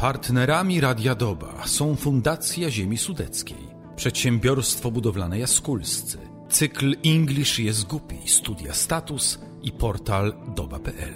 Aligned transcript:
Partnerami 0.00 0.80
Radia 0.80 1.14
Doba 1.14 1.66
są 1.66 1.96
Fundacja 1.96 2.70
Ziemi 2.70 2.98
Sudeckiej, 2.98 3.68
Przedsiębiorstwo 3.96 4.90
Budowlane 4.90 5.38
Jaskulscy, 5.38 6.18
cykl 6.48 6.96
English 7.04 7.58
jest 7.58 7.86
głupi, 7.86 8.16
studia 8.26 8.74
status 8.74 9.38
i 9.62 9.72
portal 9.72 10.32
doba.pl. 10.56 11.14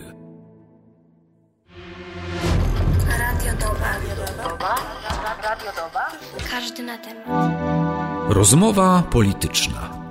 Radio 3.19 3.53
Doba. 3.53 3.95
Radio 5.43 5.73
Doba. 5.77 6.13
Każdy 6.51 6.83
na 6.83 6.99
temat. 6.99 7.53
Rozmowa 8.29 9.03
polityczna. 9.11 10.04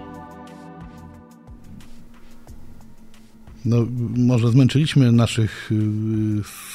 No, 3.66 3.88
może 4.18 4.52
zmęczyliśmy 4.52 5.12
naszych 5.12 5.72
y, 5.72 5.76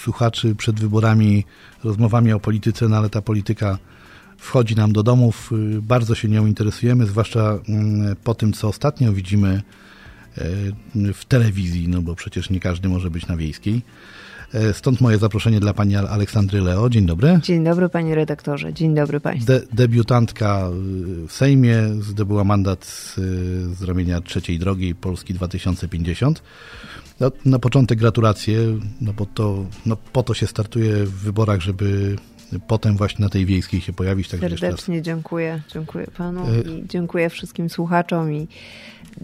słuchaczy 0.03 0.55
przed 0.55 0.81
wyborami 0.81 1.45
rozmowami 1.85 2.33
o 2.33 2.41
polityce, 2.41 2.89
no 2.89 2.97
ale 2.97 3.11
ta 3.11 3.23
polityka 3.23 3.79
wchodzi 4.39 4.75
nam 4.75 4.93
do 4.93 5.03
domów. 5.03 5.53
Y, 5.53 5.83
bardzo 5.83 6.15
się 6.15 6.29
nią 6.29 6.47
interesujemy, 6.47 7.07
zwłaszcza 7.07 7.55
y, 8.13 8.17
po 8.25 8.35
tym, 8.35 8.53
co 8.53 8.69
ostatnio 8.69 9.13
widzimy 9.13 9.63
y, 10.39 11.13
w 11.15 11.25
telewizji, 11.25 11.89
no 11.89 12.03
bo 12.03 12.15
przecież 12.15 12.51
nie 12.51 12.61
każdy 12.61 12.89
może 12.89 13.11
być 13.11 13.27
na 13.27 13.37
wiejskiej. 13.37 13.83
E, 14.55 14.75
Stąd 14.75 15.01
moje 15.01 15.19
zaproszenie 15.19 15.61
dla 15.61 15.75
pani 15.75 15.97
Aleksandry 15.97 16.61
Leo. 16.61 16.89
Dzień 16.91 17.07
dobry. 17.07 17.41
Dzień 17.43 17.65
dobry 17.65 17.89
panie 17.89 18.15
redaktorze, 18.15 18.73
dzień 18.73 18.95
dobry 18.95 19.21
państwu. 19.21 19.47
De 19.47 19.61
debiutantka 19.73 20.69
y, 21.25 21.27
w 21.27 21.33
Sejmie, 21.33 21.77
zdobyła 22.01 22.45
mandat 22.45 23.15
y, 23.19 23.75
z 23.75 23.83
ramienia 23.83 24.21
trzeciej 24.21 24.59
drogi 24.59 24.95
Polski 24.95 25.35
2050. 25.35 26.43
No, 27.21 27.33
na 27.45 27.59
początek 27.59 27.99
gratulacje, 27.99 28.59
no 29.01 29.13
bo 29.13 29.27
to, 29.27 29.65
no 29.87 29.97
po 30.13 30.23
to 30.23 30.35
się 30.35 30.47
startuje 30.47 30.93
w 31.05 31.15
wyborach, 31.15 31.61
żeby 31.61 32.17
potem 32.69 32.97
właśnie 32.97 33.25
na 33.25 33.29
tej 33.29 33.47
wiejskiej 33.47 33.81
się 33.81 33.93
pojawić. 33.93 34.33
Raz 34.33 34.41
Serdecznie 34.41 35.03
dziękuję, 35.03 35.63
dziękuję 35.73 36.07
panu 36.17 36.41
E- 36.47 36.61
i 36.61 36.89
dziękuję 36.89 37.31
wszystkim 37.31 37.71
słuchaczom 37.71 38.33
i 38.33 38.49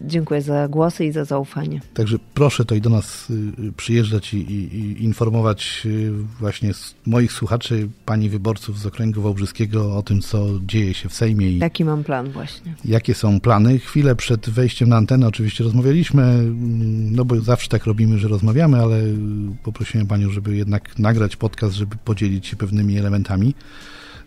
dziękuję 0.02 0.42
za 0.42 0.68
głosy 0.68 1.04
i 1.04 1.12
za 1.12 1.24
zaufanie. 1.24 1.80
Także 1.94 2.18
proszę 2.34 2.64
tutaj 2.64 2.80
do 2.80 2.90
nas 2.90 3.30
y, 3.30 3.72
przyjeżdżać 3.76 4.34
i, 4.34 4.36
i, 4.36 4.74
i 4.74 5.04
informować 5.04 5.82
y, 5.86 6.12
właśnie 6.40 6.72
moich 7.06 7.32
słuchaczy, 7.32 7.88
pani 8.06 8.30
wyborców 8.30 8.78
z 8.78 8.86
okręgu 8.86 9.22
wałbrzyskiego 9.22 9.96
o 9.96 10.02
tym, 10.02 10.20
co 10.20 10.46
dzieje 10.66 10.94
się 10.94 11.08
w 11.08 11.14
Sejmie 11.14 11.50
i 11.50 11.58
Taki 11.58 11.84
mam 11.84 12.04
plan 12.04 12.30
właśnie. 12.30 12.74
jakie 12.84 13.14
są 13.14 13.40
plany. 13.40 13.78
Chwilę 13.78 14.16
przed 14.16 14.50
wejściem 14.50 14.88
na 14.88 14.96
antenę 14.96 15.26
oczywiście 15.26 15.64
rozmawialiśmy, 15.64 16.22
mm, 16.22 17.14
no 17.16 17.24
bo 17.24 17.40
zawsze 17.40 17.68
tak 17.68 17.84
robimy, 17.86 18.18
że 18.18 18.28
rozmawiamy, 18.28 18.82
ale 18.82 18.96
y, 19.02 19.16
poprosiłem 19.62 20.06
panią, 20.06 20.30
żeby 20.30 20.56
jednak 20.56 20.98
nagrać 20.98 21.36
podcast, 21.36 21.74
żeby 21.74 21.96
podzielić 22.04 22.46
się 22.46 22.56
pewnymi 22.56 22.98
elementami 22.98 23.54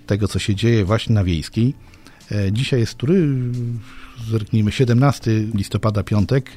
tego, 0.08 0.28
co 0.28 0.40
się 0.40 0.56
dzieje 0.56 0.86
właśnie 0.86 1.16
na 1.16 1.24
Wiejskiej. 1.24 1.74
E, 2.32 2.52
Dzisiaj 2.52 2.80
jest 2.80 2.94
który? 2.94 3.28
Zerknijmy, 4.30 4.72
17 4.72 5.32
listopada, 5.54 6.04
piątek. 6.04 6.52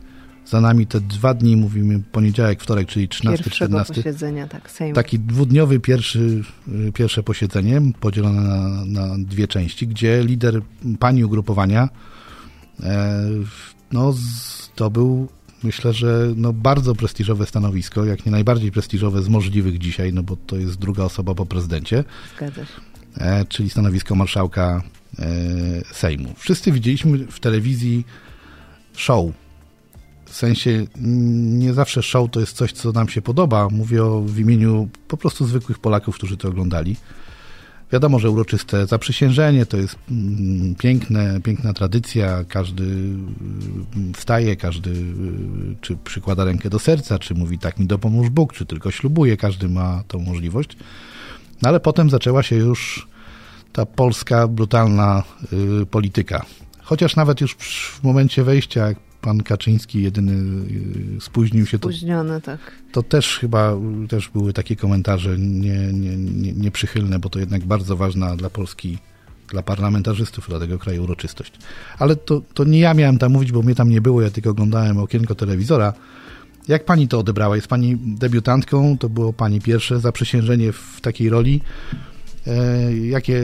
Za 0.46 0.60
nami 0.60 0.86
te 0.86 1.00
dwa 1.00 1.34
dni, 1.34 1.56
mówimy 1.56 2.00
poniedziałek, 2.12 2.62
wtorek, 2.62 2.88
czyli 2.88 3.08
13, 3.08 3.44
Pierwszego 3.44 3.68
14. 3.68 3.94
posiedzenia, 3.94 4.46
tak, 4.48 4.70
Sejm. 4.70 4.94
Taki 4.94 5.18
dwudniowy 5.18 5.80
pierwszy, 5.80 6.42
y, 6.88 6.92
pierwsze 6.92 7.22
posiedzenie, 7.22 7.82
podzielone 8.00 8.40
na, 8.40 8.84
na 8.84 9.18
dwie 9.18 9.48
części, 9.48 9.86
gdzie 9.88 10.24
lider 10.24 10.62
pani 10.98 11.24
ugrupowania 11.24 11.88
e, 12.82 13.24
no, 13.92 14.12
zdobył, 14.12 15.28
myślę, 15.62 15.92
że 15.92 16.32
no, 16.36 16.52
bardzo 16.52 16.94
prestiżowe 16.94 17.46
stanowisko, 17.46 18.04
jak 18.04 18.26
nie 18.26 18.32
najbardziej 18.32 18.72
prestiżowe 18.72 19.22
z 19.22 19.28
możliwych 19.28 19.78
dzisiaj, 19.78 20.12
no 20.12 20.22
bo 20.22 20.36
to 20.36 20.56
jest 20.56 20.78
druga 20.78 21.04
osoba 21.04 21.34
po 21.34 21.46
prezydencie, 21.46 22.04
Zgadza 22.36 22.64
się. 22.64 22.72
e, 23.18 23.44
czyli 23.44 23.70
stanowisko 23.70 24.14
marszałka 24.14 24.82
Sejmu. 25.92 26.34
Wszyscy 26.36 26.72
widzieliśmy 26.72 27.18
w 27.18 27.40
telewizji 27.40 28.04
show. 28.96 29.26
W 30.24 30.34
sensie 30.36 30.86
nie 31.58 31.74
zawsze 31.74 32.02
show 32.02 32.30
to 32.30 32.40
jest 32.40 32.56
coś, 32.56 32.72
co 32.72 32.92
nam 32.92 33.08
się 33.08 33.22
podoba. 33.22 33.68
Mówię 33.70 34.04
o, 34.04 34.20
w 34.20 34.38
imieniu 34.38 34.88
po 35.08 35.16
prostu 35.16 35.46
zwykłych 35.46 35.78
Polaków, 35.78 36.14
którzy 36.14 36.36
to 36.36 36.48
oglądali. 36.48 36.96
Wiadomo, 37.92 38.18
że 38.18 38.30
uroczyste 38.30 38.86
zaprzysiężenie 38.86 39.66
to 39.66 39.76
jest 39.76 39.96
piękne, 40.78 41.40
piękna 41.40 41.72
tradycja. 41.72 42.44
Każdy 42.48 42.84
wstaje, 44.14 44.56
każdy 44.56 44.90
y, 44.90 45.04
czy 45.80 45.96
przykłada 45.96 46.44
rękę 46.44 46.70
do 46.70 46.78
serca, 46.78 47.18
czy 47.18 47.34
mówi 47.34 47.58
tak 47.58 47.78
mi 47.78 47.86
dopomóż 47.86 48.30
Bóg, 48.30 48.52
czy 48.52 48.66
tylko 48.66 48.90
ślubuje. 48.90 49.36
Każdy 49.36 49.68
ma 49.68 50.04
tą 50.08 50.18
możliwość. 50.18 50.76
No 51.62 51.68
ale 51.68 51.80
potem 51.80 52.10
zaczęła 52.10 52.42
się 52.42 52.56
już 52.56 53.08
ta 53.72 53.86
polska 53.86 54.48
brutalna 54.48 55.22
y, 55.82 55.86
polityka. 55.86 56.46
Chociaż 56.82 57.16
nawet 57.16 57.40
już 57.40 57.54
w 58.00 58.02
momencie 58.02 58.44
wejścia, 58.44 58.86
jak 58.86 58.98
pan 59.20 59.42
Kaczyński 59.42 60.02
jedyny 60.02 60.32
y, 61.16 61.20
spóźnił 61.20 61.66
się, 61.66 61.78
to, 61.78 61.88
Spóźniony, 61.88 62.40
tak. 62.40 62.60
to 62.92 63.02
też 63.02 63.38
chyba 63.38 63.72
y, 64.04 64.08
też 64.08 64.28
były 64.28 64.52
takie 64.52 64.76
komentarze 64.76 65.38
nie, 65.38 65.92
nie, 65.92 66.16
nie, 66.16 66.52
nieprzychylne, 66.52 67.18
bo 67.18 67.28
to 67.28 67.38
jednak 67.38 67.64
bardzo 67.64 67.96
ważna 67.96 68.36
dla 68.36 68.50
Polski, 68.50 68.98
dla 69.48 69.62
parlamentarzystów, 69.62 70.48
dla 70.48 70.58
tego 70.58 70.78
kraju 70.78 71.02
uroczystość. 71.02 71.52
Ale 71.98 72.16
to, 72.16 72.42
to 72.54 72.64
nie 72.64 72.78
ja 72.80 72.94
miałem 72.94 73.18
tam 73.18 73.32
mówić, 73.32 73.52
bo 73.52 73.62
mnie 73.62 73.74
tam 73.74 73.90
nie 73.90 74.00
było, 74.00 74.22
ja 74.22 74.30
tylko 74.30 74.50
oglądałem 74.50 74.98
okienko 74.98 75.34
telewizora. 75.34 75.92
Jak 76.68 76.84
pani 76.84 77.08
to 77.08 77.18
odebrała? 77.18 77.56
Jest 77.56 77.68
pani 77.68 77.96
debiutantką, 77.96 78.98
to 78.98 79.08
było 79.08 79.32
pani 79.32 79.60
pierwsze 79.60 80.00
zaprzysiężenie 80.00 80.72
w 80.72 81.00
takiej 81.00 81.28
roli. 81.28 81.60
E, 82.46 82.96
jakie 82.96 83.42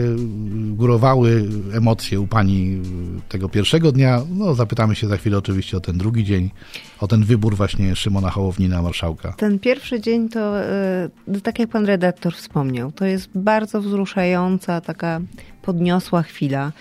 górowały 0.71 1.45
emocje 1.73 2.19
u 2.19 2.27
pani 2.27 2.81
tego 3.29 3.49
pierwszego 3.49 3.91
dnia? 3.91 4.21
No, 4.29 4.55
zapytamy 4.55 4.95
się 4.95 5.07
za 5.07 5.17
chwilę 5.17 5.37
oczywiście 5.37 5.77
o 5.77 5.79
ten 5.79 5.97
drugi 5.97 6.23
dzień, 6.23 6.51
o 6.99 7.07
ten 7.07 7.23
wybór 7.23 7.55
właśnie 7.55 7.95
Szymona 7.95 8.29
Hołowni 8.29 8.69
marszałka. 8.69 9.33
Ten 9.33 9.59
pierwszy 9.59 10.01
dzień 10.01 10.29
to, 10.29 10.61
e, 10.61 11.09
no, 11.27 11.39
tak 11.41 11.59
jak 11.59 11.69
pan 11.69 11.85
redaktor 11.85 12.33
wspomniał, 12.33 12.91
to 12.91 13.05
jest 13.05 13.29
bardzo 13.35 13.81
wzruszająca, 13.81 14.81
taka 14.81 15.21
podniosła 15.61 16.23
chwila. 16.23 16.71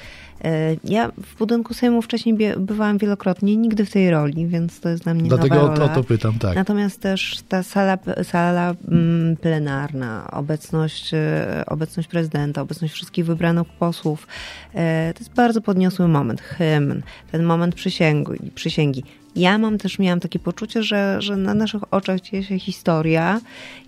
E, 0.45 0.77
Ja 0.85 1.11
w 1.23 1.39
budynku 1.39 1.75
Sejmu 1.75 2.03
wcześniej 2.03 2.37
bywałam 2.59 2.99
wielokrotnie, 2.99 3.57
nigdy 3.57 3.85
w 3.87 3.91
tej 3.91 4.11
roli, 4.11 4.47
więc 4.47 4.81
to 4.81 4.89
jest 4.89 5.03
dla 5.05 5.15
mnie 5.15 5.29
Dlatego 5.29 5.55
nowa 5.55 5.75
rola. 5.75 5.93
o 5.93 5.95
to 5.95 6.05
pytam, 6.05 6.39
tak. 6.39 6.55
Natomiast 6.57 7.01
też 7.01 7.39
ta 7.49 7.63
sala, 7.63 7.99
sala 8.23 8.75
mm, 8.89 9.37
plenarna, 9.37 10.31
obecność, 10.33 11.15
e, 11.15 11.65
obecność 11.67 12.09
prezydenta, 12.09 12.63
obecność 12.63 12.95
wszystkich 12.95 13.27
wybranych 13.27 13.69
posłów, 13.79 14.27
e, 14.75 15.13
to 15.15 15.21
jest 15.21 15.35
bardzo 15.35 15.61
podniosły 15.61 16.09
moment. 16.09 16.41
Hymn, 16.41 17.03
ten 17.33 17.43
moment 17.43 17.75
przysięgi. 17.75 18.51
przysięgi. 18.55 19.03
Ja 19.37 19.59
mam 19.59 19.79
też, 19.79 19.99
miałam 19.99 20.21
takie 20.21 20.39
poczucie, 20.39 20.83
że, 20.83 21.17
że 21.23 21.37
na 21.37 21.55
naszych 21.55 21.95
oczach 21.95 22.21
dzieje 22.21 22.43
się 22.45 22.59
historia 22.59 23.41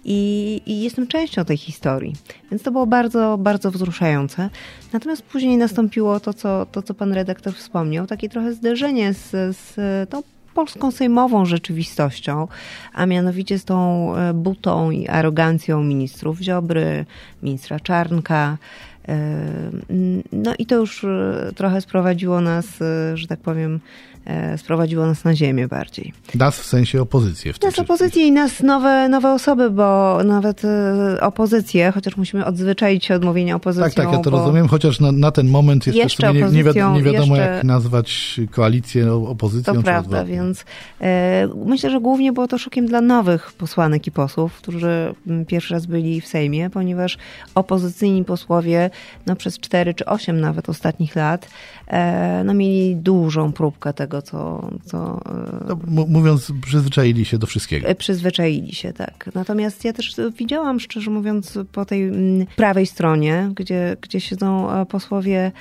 i, 0.04 0.60
i 0.66 0.80
jestem 0.82 1.06
częścią 1.06 1.44
tej 1.44 1.56
historii. 1.56 2.14
Więc 2.50 2.62
to 2.62 2.70
było 2.70 2.86
bardzo, 2.86 3.38
bardzo 3.38 3.70
wzruszające. 3.70 4.50
Natomiast 4.92 5.22
później 5.22 5.56
nastąpiło 5.56 6.20
to, 6.20 6.34
co, 6.34 6.66
to, 6.72 6.82
co 6.82 6.94
pan 6.94 7.12
redaktor 7.12 7.54
wspomniał, 7.54 8.06
takie 8.06 8.28
trochę 8.28 8.52
zderzenie 8.52 9.14
z, 9.14 9.56
z 9.56 9.74
tą 10.10 10.22
polską 10.54 10.90
sejmową 10.90 11.44
rzeczywistością, 11.44 12.48
a 12.94 13.06
mianowicie 13.06 13.58
z 13.58 13.64
tą 13.64 14.16
e, 14.16 14.34
butą 14.34 14.90
i 14.90 15.08
arogancją 15.08 15.82
ministrów 15.82 16.40
Ziobry, 16.40 17.06
ministra 17.42 17.80
Czarnka. 17.80 18.58
E, 19.08 19.18
No 20.32 20.54
i 20.58 20.66
to 20.66 20.74
już 20.74 21.04
e, 21.04 21.52
trochę 21.56 21.80
sprowadziło 21.80 22.40
nas, 22.40 22.66
że 23.14 23.26
tak 23.26 23.40
powiem, 23.40 23.80
sprowadziło 24.56 25.06
nas 25.06 25.24
na 25.24 25.34
ziemię 25.34 25.68
bardziej. 25.68 26.12
Nas 26.34 26.60
w 26.60 26.66
sensie 26.66 27.02
opozycję. 27.02 27.52
W 27.52 27.58
tym 27.58 27.70
Nas 27.70 27.78
opozycję 27.78 28.26
i 28.26 28.32
nas 28.32 28.62
nowe, 28.62 29.08
nowe 29.08 29.32
osoby, 29.32 29.70
bo 29.70 30.18
nawet 30.24 30.62
e, 30.64 31.20
opozycję, 31.20 31.92
chociaż 31.94 32.16
musimy 32.16 32.44
odzwyczaić 32.44 33.04
się 33.04 33.14
od 33.14 33.24
mówienia 33.24 33.56
opozycją. 33.56 33.84
Tak, 33.84 33.94
tak, 33.94 34.12
ja 34.12 34.18
to 34.18 34.30
rozumiem, 34.30 34.68
chociaż 34.68 35.00
na, 35.00 35.12
na 35.12 35.30
ten 35.30 35.48
moment 35.48 35.86
jeszcze, 35.86 36.02
Jeszcze 36.02 36.32
nie, 36.32 36.42
nie, 36.42 36.64
wiadomo, 36.64 36.96
nie 36.96 37.02
wiadomo 37.02 37.36
jeszcze- 37.36 37.54
jak 37.54 37.64
nazwać 37.64 38.40
koalicję 38.50 39.12
opozycją. 39.12 39.74
To 39.74 39.82
prawda, 39.82 40.08
odwrotnie. 40.20 40.34
więc 40.34 40.64
e, 41.00 41.48
myślę, 41.66 41.90
że 41.90 42.00
głównie 42.00 42.32
było 42.32 42.48
to 42.48 42.58
szokiem 42.58 42.86
dla 42.86 43.00
nowych 43.00 43.52
posłanek 43.52 44.06
i 44.06 44.10
posłów, 44.10 44.56
którzy 44.56 45.14
mm, 45.26 45.46
pierwszy 45.46 45.74
raz 45.74 45.86
byli 45.86 46.20
w 46.20 46.26
Sejmie, 46.26 46.70
ponieważ 46.70 47.18
opozycyjni 47.54 48.24
posłowie 48.24 48.90
no, 49.26 49.36
przez 49.36 49.58
4 49.58 49.94
czy 49.94 50.06
8 50.06 50.40
nawet 50.40 50.68
ostatnich 50.68 51.16
lat 51.16 51.48
e, 51.86 52.42
no, 52.44 52.54
mieli 52.54 52.96
dużą 52.96 53.52
próbkę 53.52 53.92
tego, 53.92 54.17
tego, 54.22 54.22
co... 54.22 54.70
co 54.84 55.20
no, 55.68 56.06
mówiąc, 56.08 56.52
przyzwyczaili 56.66 57.24
się 57.24 57.38
do 57.38 57.46
wszystkiego. 57.46 57.94
Przyzwyczaili 57.94 58.74
się, 58.74 58.92
tak. 58.92 59.30
Natomiast 59.34 59.84
ja 59.84 59.92
też 59.92 60.14
widziałam, 60.38 60.80
szczerze 60.80 61.10
mówiąc, 61.10 61.58
po 61.72 61.84
tej 61.84 62.12
prawej 62.56 62.86
stronie, 62.86 63.50
gdzie, 63.56 63.96
gdzie 64.00 64.20
siedzą 64.20 64.68
posłowie 64.88 65.52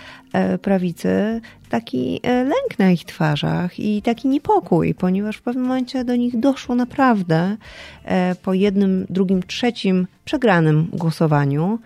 prawicy, 0.62 1.42
taki 1.70 2.22
lęk 2.24 2.80
na 2.80 2.92
ich 2.92 3.06
twarzach 3.06 3.80
i 3.80 4.02
taki 4.02 4.28
niepokój, 4.28 4.94
ponieważ 4.94 5.38
w 5.38 5.42
pewnym 5.42 5.64
momencie 5.64 6.04
do 6.06 6.16
nich 6.16 6.40
doszło 6.40 6.76
naprawdę 6.76 7.58
po 8.44 8.54
jednym, 8.54 9.06
drugim, 9.10 9.44
trzecim 9.44 10.08
przegranym 10.26 10.88
głosowaniu, 10.94 11.80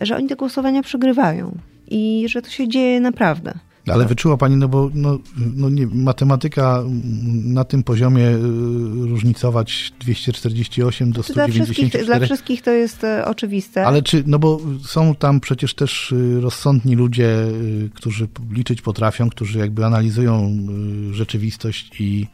że 0.00 0.16
oni 0.16 0.28
te 0.28 0.36
głosowania 0.36 0.82
przegrywają 0.82 1.58
i 1.90 2.26
że 2.28 2.42
to 2.42 2.50
się 2.50 2.68
dzieje 2.68 3.00
naprawdę. 3.00 3.54
Ale 3.92 4.06
wyczuła 4.06 4.36
Pani, 4.36 4.56
no 4.56 4.68
bo 4.68 4.90
no, 4.94 5.18
no 5.36 5.70
nie, 5.70 5.86
matematyka 5.86 6.84
na 7.44 7.64
tym 7.64 7.82
poziomie 7.82 8.28
y, 8.28 8.38
różnicować 9.08 9.92
248 10.00 11.12
do 11.12 11.22
194. 11.22 11.56
Dla 11.56 11.64
wszystkich, 11.64 12.06
dla 12.06 12.20
wszystkich 12.20 12.62
to 12.62 12.70
jest 12.70 13.04
e, 13.04 13.24
oczywiste. 13.24 13.86
Ale 13.86 14.02
czy, 14.02 14.22
no 14.26 14.38
bo 14.38 14.60
są 14.84 15.14
tam 15.14 15.40
przecież 15.40 15.74
też 15.74 16.12
y, 16.12 16.40
rozsądni 16.40 16.96
ludzie, 16.96 17.42
y, 17.42 17.90
którzy 17.94 18.28
liczyć 18.50 18.82
potrafią, 18.82 19.30
którzy 19.30 19.58
jakby 19.58 19.84
analizują 19.84 20.56
rzeczywistość 21.12 22.00
i 22.00 22.26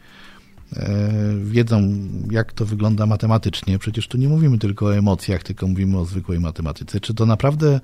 e, 0.76 1.00
wiedzą, 1.44 1.82
jak 2.30 2.52
to 2.52 2.66
wygląda 2.66 3.06
matematycznie. 3.06 3.78
Przecież 3.78 4.08
tu 4.08 4.18
nie 4.18 4.28
mówimy 4.28 4.58
tylko 4.58 4.86
o 4.86 4.96
emocjach, 4.96 5.42
tylko 5.42 5.66
mówimy 5.66 5.98
o 5.98 6.04
zwykłej 6.04 6.40
matematyce. 6.40 7.00
Czy 7.00 7.14
to 7.14 7.26
naprawdę 7.26 7.80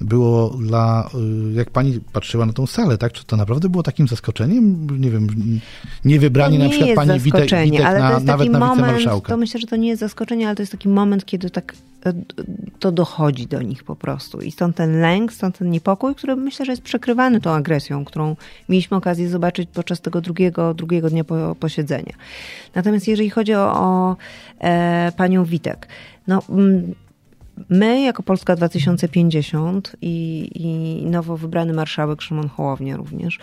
było 0.00 0.48
dla, 0.48 1.10
y, 1.50 1.52
jak 1.52 1.70
pani 1.70 2.00
patrzyła 2.12 2.46
na 2.46 2.52
tą 2.52 2.66
salę, 2.66 2.98
tak? 2.98 3.12
Czy 3.12 3.24
to 3.24 3.36
naprawdę 3.36 3.68
było 3.68 3.82
takim 3.82 4.08
zaskoczeniem? 4.08 4.86
Nie 5.00 5.10
wiem, 5.10 5.26
nie 6.04 6.20
wybranie 6.20 6.58
na 6.58 6.68
przykład 6.68 6.94
pani 6.94 7.20
Witek, 7.20 7.50
Witek 7.50 7.80
ale 7.86 7.98
na, 7.98 8.08
to 8.08 8.14
jest 8.14 8.26
nawet 8.26 8.46
taki 8.46 8.58
na 8.60 8.70
wicemarszałka. 8.70 9.28
To 9.28 9.36
myślę, 9.36 9.60
że 9.60 9.66
to 9.66 9.76
nie 9.76 9.88
jest 9.88 10.00
zaskoczenie, 10.00 10.46
ale 10.46 10.56
to 10.56 10.62
jest 10.62 10.72
taki 10.72 10.88
moment, 10.88 11.24
kiedy 11.24 11.50
tak 11.50 11.74
e, 12.06 12.12
to 12.78 12.92
dochodzi 12.92 13.46
do 13.46 13.62
nich 13.62 13.84
po 13.84 13.96
prostu. 13.96 14.40
I 14.40 14.50
stąd 14.50 14.76
ten 14.76 15.00
lęk, 15.00 15.32
stąd 15.32 15.58
ten 15.58 15.70
niepokój, 15.70 16.14
który 16.14 16.36
myślę, 16.36 16.66
że 16.66 16.72
jest 16.72 16.82
przekrywany 16.82 17.40
tą 17.40 17.50
agresją, 17.50 18.04
którą 18.04 18.36
mieliśmy 18.68 18.96
okazję 18.96 19.28
zobaczyć 19.28 19.68
podczas 19.74 20.00
tego 20.00 20.20
drugiego, 20.20 20.74
drugiego 20.74 21.10
dnia 21.10 21.24
posiedzenia. 21.60 22.12
Natomiast 22.74 23.08
jeżeli 23.08 23.30
chodzi 23.30 23.54
o, 23.54 23.80
o 23.80 24.16
e, 24.60 25.12
panią 25.16 25.44
Witek, 25.44 25.88
no 26.26 26.42
mm, 26.48 26.94
My, 27.68 28.00
jako 28.00 28.22
Polska 28.22 28.56
2050 28.56 29.96
i, 30.02 30.48
i 30.54 31.06
nowo 31.06 31.36
wybrany 31.36 31.72
marszałek 31.72 32.22
Szymon 32.22 32.48
Hołownia 32.48 32.96
również, 32.96 33.38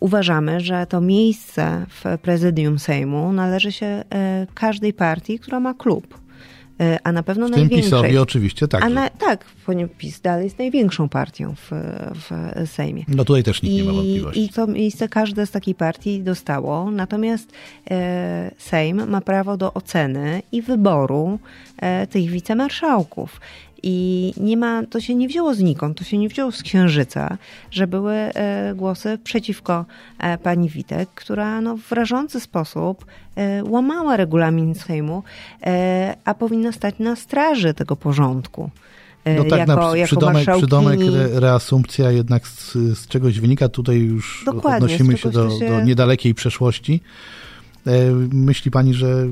uważamy, 0.00 0.60
że 0.60 0.86
to 0.86 1.00
miejsce 1.00 1.86
w 1.88 2.18
prezydium 2.18 2.78
Sejmu 2.78 3.32
należy 3.32 3.72
się 3.72 3.86
e, 3.86 4.46
każdej 4.54 4.92
partii, 4.92 5.38
która 5.38 5.60
ma 5.60 5.74
klub. 5.74 6.23
E, 6.80 6.98
a 7.04 7.12
na 7.12 7.22
pewno 7.22 7.46
w 7.46 7.50
tym 7.50 7.60
największej. 7.60 7.90
PiSowi 7.90 8.18
oczywiście 8.18 8.68
tak. 8.68 8.84
tak, 9.18 9.44
ponieważ 9.66 9.96
PiS 9.98 10.20
dalej 10.20 10.44
jest 10.44 10.58
największą 10.58 11.08
partią 11.08 11.54
w, 11.54 11.70
w 12.14 12.68
Sejmie. 12.70 13.04
No 13.08 13.24
tutaj 13.24 13.42
też 13.42 13.62
nikt 13.62 13.74
I, 13.74 13.76
nie 13.76 13.84
ma 13.84 13.92
wątpliwości. 13.92 14.44
I 14.44 14.48
to 14.48 14.66
miejsce 14.66 15.08
każde 15.08 15.46
z 15.46 15.50
takiej 15.50 15.74
partii 15.74 16.22
dostało, 16.22 16.90
natomiast 16.90 17.52
e, 17.90 18.50
Sejm 18.58 19.06
ma 19.06 19.20
prawo 19.20 19.56
do 19.56 19.74
oceny 19.74 20.42
i 20.52 20.62
wyboru 20.62 21.38
e, 21.76 22.06
tych 22.06 22.30
wicemarszałków. 22.30 23.40
I 23.86 24.32
nie 24.36 24.56
ma, 24.56 24.86
to 24.86 25.00
się 25.00 25.14
nie 25.14 25.28
wzięło 25.28 25.54
znikąd, 25.54 25.98
to 25.98 26.04
się 26.04 26.18
nie 26.18 26.28
wzięło 26.28 26.52
z 26.52 26.62
księżyca, 26.62 27.38
że 27.70 27.86
były 27.86 28.14
e, 28.14 28.72
głosy 28.76 29.18
przeciwko 29.24 29.84
e, 30.18 30.38
pani 30.38 30.68
Witek, 30.68 31.08
która 31.14 31.60
no, 31.60 31.76
w 31.76 31.92
rażący 31.92 32.40
sposób 32.40 33.04
e, 33.36 33.64
łamała 33.64 34.16
regulamin 34.16 34.74
Sejmu, 34.74 35.22
a 36.24 36.34
powinna 36.34 36.72
stać 36.72 36.94
na 36.98 37.16
straży 37.16 37.74
tego 37.74 37.96
porządku. 37.96 38.70
No 39.36 39.44
tak, 39.44 39.58
jako, 39.58 39.96
na, 39.96 40.04
przydomek, 40.04 40.48
przydomek 40.56 41.00
re, 41.00 41.40
reasumpcja 41.40 42.10
jednak 42.10 42.48
z, 42.48 42.72
z, 42.72 43.06
czegoś 43.06 43.40
wynika. 43.40 43.68
Tutaj 43.68 43.98
już 43.98 44.42
Dokładnie, 44.46 44.84
odnosimy 44.84 45.18
się 45.18 45.30
do, 45.30 45.58
się 45.58 45.68
do 45.68 45.84
niedalekiej 45.84 46.34
przeszłości. 46.34 47.00
E, 47.86 48.10
myśli 48.32 48.70
pani, 48.70 48.94
że 48.94 49.26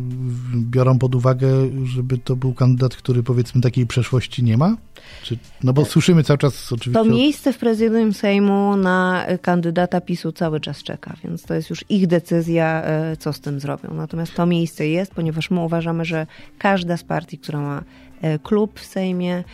biorą 0.54 0.98
pod 0.98 1.14
uwagę, 1.14 1.48
żeby 1.84 2.18
to 2.18 2.36
był 2.36 2.54
kandydat, 2.54 2.96
który 2.96 3.22
powiedzmy 3.22 3.60
takiej 3.60 3.86
przeszłości 3.86 4.42
nie 4.42 4.56
ma? 4.56 4.76
Czy, 5.22 5.38
no 5.62 5.72
bo 5.72 5.84
słyszymy 5.84 6.24
cały 6.24 6.38
czas 6.38 6.72
oczywiście. 6.72 7.04
To 7.04 7.04
miejsce 7.04 7.52
w 7.52 7.58
prezydium 7.58 8.12
Sejmu 8.12 8.76
na 8.76 9.26
kandydata 9.42 10.00
PiSu 10.00 10.32
cały 10.32 10.60
czas 10.60 10.82
czeka, 10.82 11.16
więc 11.24 11.42
to 11.42 11.54
jest 11.54 11.70
już 11.70 11.84
ich 11.88 12.06
decyzja, 12.06 12.82
e, 12.84 13.16
co 13.16 13.32
z 13.32 13.40
tym 13.40 13.60
zrobią. 13.60 13.94
Natomiast 13.94 14.34
to 14.34 14.46
miejsce 14.46 14.86
jest, 14.86 15.14
ponieważ 15.14 15.50
my 15.50 15.60
uważamy, 15.60 16.04
że 16.04 16.26
każda 16.58 16.96
z 16.96 17.04
partii, 17.04 17.38
która 17.38 17.60
ma 17.60 17.82
e, 18.22 18.38
klub 18.38 18.80
w 18.80 18.86
Sejmie, 18.86 19.44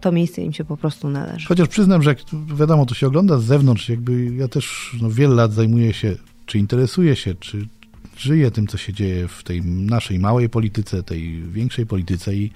to 0.00 0.12
miejsce 0.12 0.42
im 0.42 0.52
się 0.52 0.64
po 0.64 0.76
prostu 0.76 1.08
należy. 1.08 1.46
Chociaż 1.46 1.68
przyznam, 1.68 2.02
że 2.02 2.10
jak 2.10 2.18
wiadomo, 2.54 2.86
to 2.86 2.94
się 2.94 3.06
ogląda 3.06 3.38
z 3.38 3.44
zewnątrz, 3.44 3.88
jakby 3.88 4.24
ja 4.24 4.48
też 4.48 4.96
no, 5.02 5.10
wiele 5.10 5.34
lat 5.34 5.52
zajmuję 5.52 5.92
się, 5.92 6.16
czy 6.46 6.58
interesuję 6.58 7.16
się, 7.16 7.34
czy, 7.34 7.66
żyję 8.22 8.50
tym, 8.50 8.66
co 8.66 8.78
się 8.78 8.92
dzieje 8.92 9.28
w 9.28 9.42
tej 9.42 9.62
naszej 9.62 10.18
małej 10.18 10.48
polityce, 10.48 11.02
tej 11.02 11.42
większej 11.42 11.86
polityce 11.86 12.34
i 12.34 12.50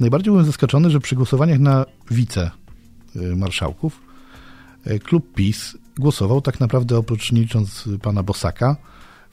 najbardziej 0.00 0.30
byłem 0.30 0.46
zaskoczony, 0.46 0.90
że 0.90 1.00
przy 1.00 1.16
głosowaniach 1.16 1.58
na 1.58 1.86
wice 2.10 2.50
marszałków 3.36 4.00
y, 4.86 4.98
klub 4.98 5.34
PiS 5.34 5.76
głosował 5.98 6.40
tak 6.40 6.60
naprawdę, 6.60 6.98
oprócz 6.98 7.32
licząc 7.32 7.88
pana 8.02 8.22
Bosaka, 8.22 8.76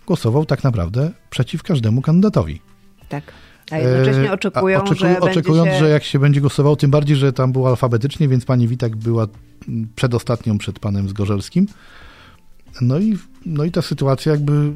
głosował 0.07 0.45
tak 0.45 0.63
naprawdę 0.63 1.11
przeciw 1.29 1.63
każdemu 1.63 2.01
kandydatowi. 2.01 2.61
Tak. 3.09 3.23
A 3.71 3.77
jednocześnie 3.77 4.29
e, 4.29 4.33
oczekują, 4.33 4.79
A 4.79 4.83
oczekują, 4.83 5.13
że 5.13 5.19
Oczekując, 5.19 5.69
się... 5.69 5.79
że 5.79 5.89
jak 5.89 6.03
się 6.03 6.19
będzie 6.19 6.41
głosował, 6.41 6.75
tym 6.75 6.91
bardziej, 6.91 7.15
że 7.17 7.33
tam 7.33 7.51
było 7.51 7.69
alfabetycznie, 7.69 8.27
więc 8.27 8.45
pani 8.45 8.67
Witak 8.67 8.95
była 8.95 9.27
przedostatnią 9.95 10.57
przed 10.57 10.79
panem 10.79 11.09
Zgorzelskim. 11.09 11.67
No 12.81 12.99
i, 12.99 13.17
no 13.45 13.63
i 13.63 13.71
ta 13.71 13.81
sytuacja 13.81 14.31
jakby 14.31 14.71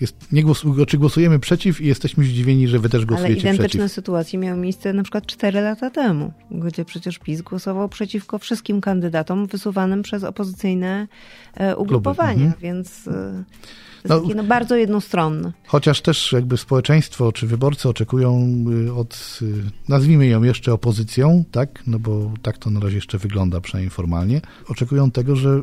jest, 0.00 0.32
nie 0.32 0.44
czy 0.86 0.98
głosujemy 0.98 1.38
przeciw 1.38 1.80
i 1.80 1.86
jesteśmy 1.86 2.24
zdziwieni, 2.24 2.68
że 2.68 2.78
wy 2.78 2.88
też 2.88 3.04
głosujecie 3.04 3.34
przeciw. 3.34 3.48
Ale 3.48 3.54
identyczne 3.54 3.78
przeciw. 3.78 3.94
sytuacje 3.94 4.38
miały 4.38 4.60
miejsce 4.60 4.92
na 4.92 5.02
przykład 5.02 5.26
4 5.26 5.60
lata 5.60 5.90
temu, 5.90 6.32
gdzie 6.50 6.84
przecież 6.84 7.18
PiS 7.18 7.42
głosował 7.42 7.88
przeciwko 7.88 8.38
wszystkim 8.38 8.80
kandydatom 8.80 9.46
wysuwanym 9.46 10.02
przez 10.02 10.24
opozycyjne 10.24 11.08
e, 11.54 11.76
ugrupowania, 11.76 12.44
mhm. 12.44 12.54
więc 12.60 13.08
e, 13.08 13.44
no, 14.08 14.20
takie, 14.20 14.34
no, 14.34 14.44
bardzo 14.44 14.76
jednostronne. 14.76 15.52
Chociaż 15.66 16.00
też 16.00 16.32
jakby 16.32 16.56
społeczeństwo 16.56 17.32
czy 17.32 17.46
wyborcy 17.46 17.88
oczekują 17.88 18.46
y, 18.86 18.92
od, 18.92 19.38
y, 19.42 19.62
nazwijmy 19.88 20.26
ją 20.26 20.42
jeszcze 20.42 20.72
opozycją, 20.72 21.44
tak, 21.50 21.82
no 21.86 21.98
bo 21.98 22.32
tak 22.42 22.58
to 22.58 22.70
na 22.70 22.80
razie 22.80 22.96
jeszcze 22.96 23.18
wygląda, 23.18 23.60
przynajmniej 23.60 23.90
formalnie, 23.90 24.40
oczekują 24.68 25.10
tego, 25.10 25.36
że 25.36 25.62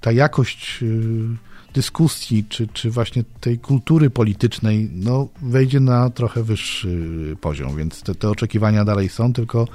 ta 0.00 0.12
jakość 0.12 0.78
y, 0.82 1.50
dyskusji, 1.74 2.44
czy, 2.48 2.68
czy 2.68 2.90
właśnie 2.90 3.24
tej 3.40 3.58
kultury 3.58 4.10
politycznej, 4.10 4.90
no, 4.92 5.28
wejdzie 5.42 5.80
na 5.80 6.10
trochę 6.10 6.42
wyższy 6.42 7.36
poziom, 7.40 7.76
więc 7.76 8.02
te, 8.02 8.14
te 8.14 8.30
oczekiwania 8.30 8.84
dalej 8.84 9.08
są, 9.08 9.32
tylko 9.32 9.68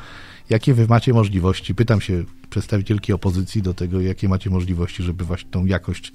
jakie 0.49 0.73
wy 0.73 0.87
macie 0.87 1.13
możliwości? 1.13 1.75
Pytam 1.75 2.01
się 2.01 2.23
przedstawicielki 2.49 3.13
opozycji 3.13 3.61
do 3.61 3.73
tego, 3.73 4.01
jakie 4.01 4.29
macie 4.29 4.49
możliwości, 4.49 5.03
żeby 5.03 5.25
właśnie 5.25 5.49
tą 5.51 5.65
jakość 5.65 6.11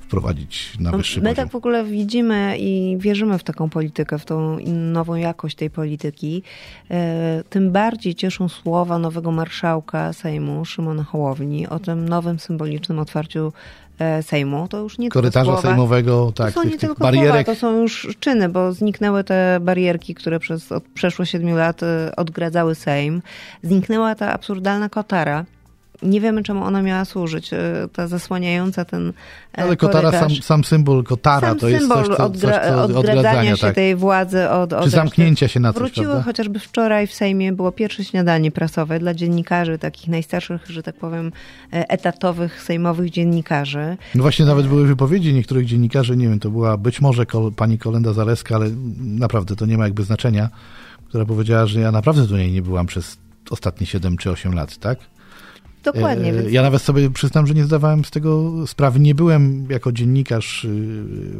wprowadzić 0.00 0.78
na 0.80 0.90
no, 0.90 0.96
wyższy 0.96 1.20
My 1.20 1.22
poziom. 1.22 1.36
tak 1.36 1.52
w 1.52 1.54
ogóle 1.54 1.84
widzimy 1.84 2.56
i 2.58 2.96
wierzymy 2.98 3.38
w 3.38 3.44
taką 3.44 3.70
politykę, 3.70 4.18
w 4.18 4.24
tą 4.24 4.58
nową 4.66 5.14
jakość 5.14 5.56
tej 5.56 5.70
polityki. 5.70 6.42
E, 6.90 7.42
tym 7.50 7.72
bardziej 7.72 8.14
cieszą 8.14 8.48
słowa 8.48 8.98
nowego 8.98 9.30
marszałka 9.30 10.12
Sejmu, 10.12 10.64
Szymona 10.64 11.04
Hołowni, 11.04 11.66
o 11.66 11.78
tym 11.78 12.08
nowym 12.08 12.38
symbolicznym 12.38 12.98
otwarciu 12.98 13.52
Sejmu, 14.22 14.68
to 14.68 14.78
już 14.78 14.98
nie 14.98 15.08
Korytarza 15.08 15.44
tylko 15.44 15.60
słowa, 15.60 15.68
sejmowego, 15.68 16.32
tak, 16.34 16.54
to 16.54 16.62
są 16.62 16.68
nie 16.68 16.78
tych 16.78 16.98
barierek. 16.98 17.30
Słowa, 17.30 17.44
to 17.44 17.54
są 17.54 17.80
już 17.80 18.08
czyny, 18.20 18.48
bo 18.48 18.72
zniknęły 18.72 19.24
te 19.24 19.58
barierki, 19.60 20.14
które 20.14 20.40
przez 20.40 20.72
od 20.72 20.84
przeszło 20.84 21.24
siedmiu 21.24 21.56
lat 21.56 21.82
e, 21.82 22.16
odgradzały 22.16 22.74
Sejm. 22.74 23.22
Zniknęła 23.62 24.14
ta 24.14 24.32
absurdalna 24.32 24.88
kotara, 24.88 25.44
nie 26.04 26.20
wiemy, 26.20 26.42
czemu 26.42 26.64
ona 26.64 26.82
miała 26.82 27.04
służyć. 27.04 27.52
E, 27.52 27.88
ta 27.92 28.06
zasłaniająca 28.06 28.84
ten 28.84 29.08
e, 29.08 29.62
Ale 29.62 29.76
kotara, 29.76 30.12
sam, 30.12 30.30
sam, 30.30 30.64
symbol 30.64 31.04
kotara 31.04 31.48
sam 31.48 31.58
to 31.58 31.68
jest 31.68 31.88
coś, 31.88 32.06
co, 32.06 32.24
odgra 32.24 32.60
coś, 32.60 32.92
co 32.92 32.98
odgradzania 32.98 33.56
się 33.56 33.62
tak. 33.62 33.74
tej 33.74 33.96
władzy 33.96 34.48
od, 34.50 34.72
od 34.72 34.84
Czy 34.84 34.90
zamknięcia 34.90 35.48
się 35.48 35.60
na 35.60 35.72
coś, 35.72 35.80
Wróciły 35.80 36.06
prawda? 36.06 36.24
chociażby 36.24 36.58
wczoraj 36.58 37.06
w 37.06 37.14
Sejmie, 37.14 37.52
było 37.52 37.72
pierwsze 37.72 38.04
śniadanie 38.04 38.50
prasowe 38.50 38.98
dla 38.98 39.14
dziennikarzy, 39.14 39.78
takich 39.78 40.08
najstarszych, 40.08 40.66
że 40.66 40.82
tak 40.82 40.94
powiem, 40.94 41.32
e, 41.72 41.90
etatowych, 41.90 42.62
sejmowych 42.62 43.10
dziennikarzy. 43.10 43.96
No 44.14 44.22
właśnie 44.22 44.44
nawet 44.44 44.66
były 44.66 44.86
wypowiedzi 44.86 45.34
niektórych 45.34 45.66
dziennikarzy, 45.66 46.16
nie 46.16 46.28
wiem, 46.28 46.40
to 46.40 46.50
była 46.50 46.76
być 46.76 47.00
może 47.00 47.26
kol, 47.26 47.52
pani 47.52 47.78
Kolenda 47.78 48.12
Zaleska, 48.12 48.54
ale 48.54 48.70
naprawdę 48.98 49.56
to 49.56 49.66
nie 49.66 49.78
ma 49.78 49.84
jakby 49.84 50.02
znaczenia, 50.02 50.48
która 51.08 51.24
powiedziała, 51.24 51.66
że 51.66 51.80
ja 51.80 51.92
naprawdę 51.92 52.22
tutaj 52.22 52.52
nie 52.52 52.62
byłam 52.62 52.86
przez 52.86 53.18
ostatnie 53.50 53.86
7 53.86 54.16
czy 54.16 54.30
8 54.30 54.54
lat, 54.54 54.78
tak? 54.78 54.98
Dokładnie. 55.84 56.30
E, 56.30 56.32
Więc... 56.32 56.52
Ja 56.52 56.62
nawet 56.62 56.82
sobie 56.82 57.10
przyznam, 57.10 57.46
że 57.46 57.54
nie 57.54 57.64
zdawałem 57.64 58.04
z 58.04 58.10
tego 58.10 58.52
sprawy. 58.66 59.00
Nie 59.00 59.14
byłem 59.14 59.66
jako 59.70 59.92
dziennikarz 59.92 60.64
y, 60.64 60.68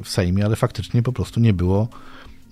w 0.04 0.08
Sejmie, 0.08 0.44
ale 0.44 0.56
faktycznie 0.56 1.02
po 1.02 1.12
prostu 1.12 1.40
nie 1.40 1.52
było 1.52 1.88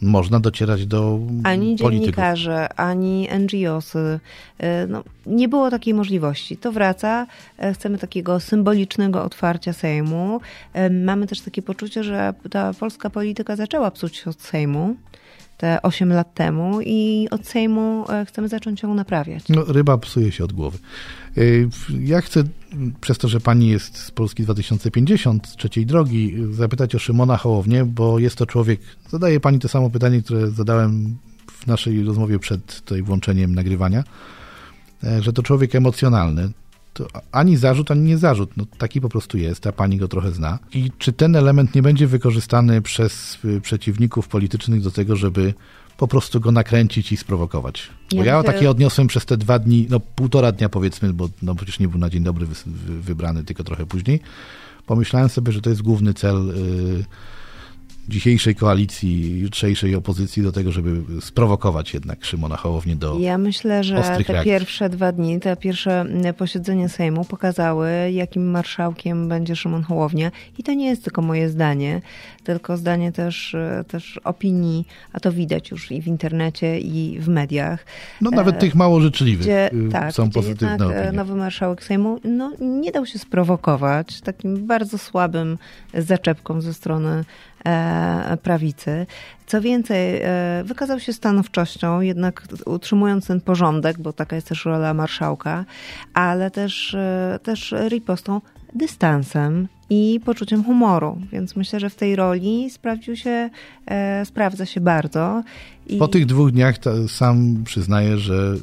można 0.03 0.41
docierać 0.41 0.87
do 0.87 1.19
ani 1.45 1.77
polityków. 1.77 1.93
dziennikarze, 1.93 2.69
ani 2.75 3.29
NGOsy. 3.39 4.21
e, 4.59 4.87
No, 4.87 5.05
nie 5.27 5.49
było 5.49 5.71
takiej 5.71 5.95
możliwości. 5.95 6.57
To 6.57 6.73
wraca. 6.73 7.27
E, 7.59 7.75
Chcemy 7.75 7.99
takiego 7.99 8.41
symbolicznego 8.41 9.25
otwarcia 9.25 9.73
Sejmu. 9.73 10.41
E, 10.73 10.91
Mamy 10.91 11.27
też 11.27 11.41
takie 11.41 11.63
poczucie, 11.63 12.05
że 12.05 12.35
ta 12.51 12.75
polska 12.75 13.11
polityka 13.11 13.57
zaczęła 13.57 13.91
psuć 13.91 14.17
się 14.17 14.31
od 14.31 14.41
Sejmu 14.43 14.97
te 15.63 15.83
8 15.83 16.13
lat 16.13 16.35
temu 16.35 16.81
i 16.81 17.29
od 17.31 17.47
Sejmu 17.47 18.05
e, 18.11 18.25
chcemy 18.27 18.49
zacząć 18.49 18.83
ją 18.83 18.95
naprawiać. 18.95 19.45
No, 19.49 19.65
ryba 19.65 19.99
psuje 19.99 20.33
się 20.33 20.45
od 20.45 20.53
głowy. 20.53 20.79
Y, 21.39 21.69
Ja 22.01 22.21
chcę, 22.21 22.45
przez 23.01 23.19
to, 23.19 23.29
że 23.29 23.41
pani 23.41 23.69
jest 23.69 23.99
z 23.99 24.11
Polski 24.11 24.43
2050, 24.43 25.47
z 25.47 25.57
trzeciej 25.57 25.87
drogi, 25.87 26.35
zapytać 26.51 26.95
o 26.95 26.99
Szymona 26.99 27.37
Hołownię, 27.37 27.85
bo 27.85 28.19
jest 28.19 28.37
to 28.37 28.47
człowiek, 28.47 28.81
zadaje 29.11 29.41
pani 29.41 29.59
to 29.59 29.69
samo 29.69 29.91
pytanie, 29.91 30.23
które 30.23 30.51
zadałem 30.51 31.17
w 31.53 31.67
naszej 31.67 32.05
rozmowie 32.05 32.39
przed 32.39 32.81
tutaj 32.81 33.03
włączeniem 33.03 33.55
nagrywania, 33.55 34.05
e, 35.05 35.23
że 35.23 35.33
to 35.33 35.43
człowiek 35.43 35.75
emocjonalny. 35.75 36.51
To 36.93 37.07
ani 37.33 37.57
zarzut, 37.57 37.91
ani 37.91 38.03
nie 38.03 38.19
zarzut. 38.19 38.57
No, 38.57 38.67
taki 38.79 39.01
po 39.01 39.09
prostu 39.09 39.39
jest, 39.39 39.67
a 39.67 39.73
pani 39.73 39.97
go 39.97 40.09
trochę 40.09 40.33
zna. 40.33 40.59
I 40.75 40.91
czy 40.99 41.13
ten 41.13 41.37
element 41.37 41.75
nie 41.75 41.83
będzie 41.83 42.07
wykorzystany 42.07 42.83
przez 42.83 43.39
y, 43.45 43.61
przeciwników 43.61 44.29
politycznych 44.29 44.83
do 44.83 44.91
tego, 44.91 45.17
żeby 45.17 45.55
po 45.97 46.09
prostu 46.09 46.41
go 46.41 46.53
nakręcić 46.53 47.13
i 47.13 47.17
sprowokować? 47.17 47.91
Bo 48.11 48.25
Ja 48.25 48.37
ja 48.37 48.43
takie 48.43 48.71
odniosłem 48.71 49.07
przez 49.07 49.27
te 49.27 49.37
dwa 49.37 49.59
dni, 49.59 49.87
no 49.91 50.01
półtora 50.01 50.53
dnia 50.53 50.69
powiedzmy, 50.69 51.13
bo 51.13 51.29
no 51.43 51.55
przecież 51.55 51.79
nie 51.79 51.89
był 51.89 51.99
na 51.99 52.11
dzień 52.11 52.23
dobry 52.23 52.47
wybrany, 53.01 53.45
tylko 53.45 53.65
trochę 53.65 53.87
później. 53.87 54.21
Pomyślałem 54.87 55.29
sobie, 55.29 55.53
że 55.53 55.61
to 55.61 55.71
jest 55.71 55.83
główny 55.83 56.15
cel 56.15 56.51
y, 56.51 57.05
dzisiejszej 58.09 58.55
koalicji, 58.55 59.41
jutrzejszej 59.41 59.95
opozycji 59.95 60.43
do 60.43 60.53
tego, 60.53 60.73
żeby 60.73 61.21
sprowokować 61.21 61.95
jednak 61.95 62.25
Szymona 62.25 62.57
Hołownię 62.57 62.97
do... 62.97 63.19
Ja 63.19 63.39
myślę, 63.39 63.85
że 63.85 63.95
te 63.95 64.03
reakcji. 64.03 64.45
pierwsze 64.45 64.89
dwa 64.89 65.13
dni, 65.13 65.41
te 65.41 65.57
pierwsze 65.57 66.01
mm, 66.01 66.35
posiedzenia 66.35 66.89
Sejmu 66.89 67.25
pokazały, 67.25 67.91
jakim 68.13 68.51
marszałkiem 68.51 69.29
będzie 69.29 69.57
Szymon 69.57 69.83
Hołownia. 69.83 70.31
I 70.59 70.63
to 70.63 70.73
nie 70.73 70.87
jest 70.87 71.05
tylko 71.05 71.23
moje 71.23 71.49
zdanie, 71.49 72.01
tylko 72.45 72.77
zdanie 72.77 73.13
też, 73.13 73.55
e, 73.55 73.85
też 73.89 74.21
opinii, 74.25 74.87
a 75.13 75.21
to 75.21 75.33
widać 75.33 75.71
już 75.71 75.93
i 75.93 76.03
w 76.03 76.07
internecie, 76.07 76.81
i 76.81 77.21
w 77.21 77.29
mediach. 77.29 77.85
No 78.21 78.31
nawet 78.31 78.59
tych 78.59 78.75
mało 78.75 79.01
życzliwych 79.01 79.43
Gdzie, 79.43 79.73
y, 79.73 79.89
tak, 79.93 80.13
są 80.13 80.25
gdzie 80.25 80.35
pozytywne 80.35 80.71
jednak 80.71 80.91
e, 80.91 81.01
opinie. 81.01 81.13
nowy 81.13 81.35
marszałek 81.35 81.85
Sejmu 81.85 82.21
no, 82.25 82.53
nie 82.61 82.93
dał 82.93 83.07
się 83.07 83.19
sprowokować 83.19 84.21
takim 84.21 84.67
bardzo 84.67 84.99
słabym 84.99 85.59
zaczepką 85.95 86.61
ze 86.61 86.75
strony 86.75 87.11
e, 87.11 87.25
prawicy. 88.43 89.07
Co 89.47 89.61
więcej, 89.61 90.21
e, 90.23 90.63
wykazał 90.65 91.01
się 91.01 91.13
stanowczością, 91.13 92.01
jednak 92.01 92.43
utrzymując 92.67 93.27
ten 93.27 93.41
porządek, 93.41 93.99
bo 93.99 94.13
taka 94.13 94.37
jest 94.37 94.49
też 94.49 94.65
rola 94.65 94.95
marszałka, 94.95 95.65
ale 96.15 96.51
też, 96.51 96.95
e, 96.95 97.39
też 97.43 97.75
ripostą, 97.89 98.41
dystansem 98.75 99.69
i 99.91 100.21
poczuciem 100.25 100.65
humoru. 100.65 101.19
Więc 101.33 101.57
myślę, 101.57 101.81
że 101.81 101.91
w 101.91 101.95
tej 101.95 102.17
roli 102.17 102.71
sprawdził 102.71 103.17
się, 103.17 103.51
e, 103.87 104.25
sprawdza 104.27 104.67
się 104.67 104.81
bardzo. 104.81 105.43
I 105.87 105.99
Po 105.99 106.09
tych 106.09 106.27
dwóch 106.27 106.51
dniach 106.51 106.77
sam 107.09 107.65
przyznaję, 107.65 108.19
że 108.19 108.55
y, 108.55 108.59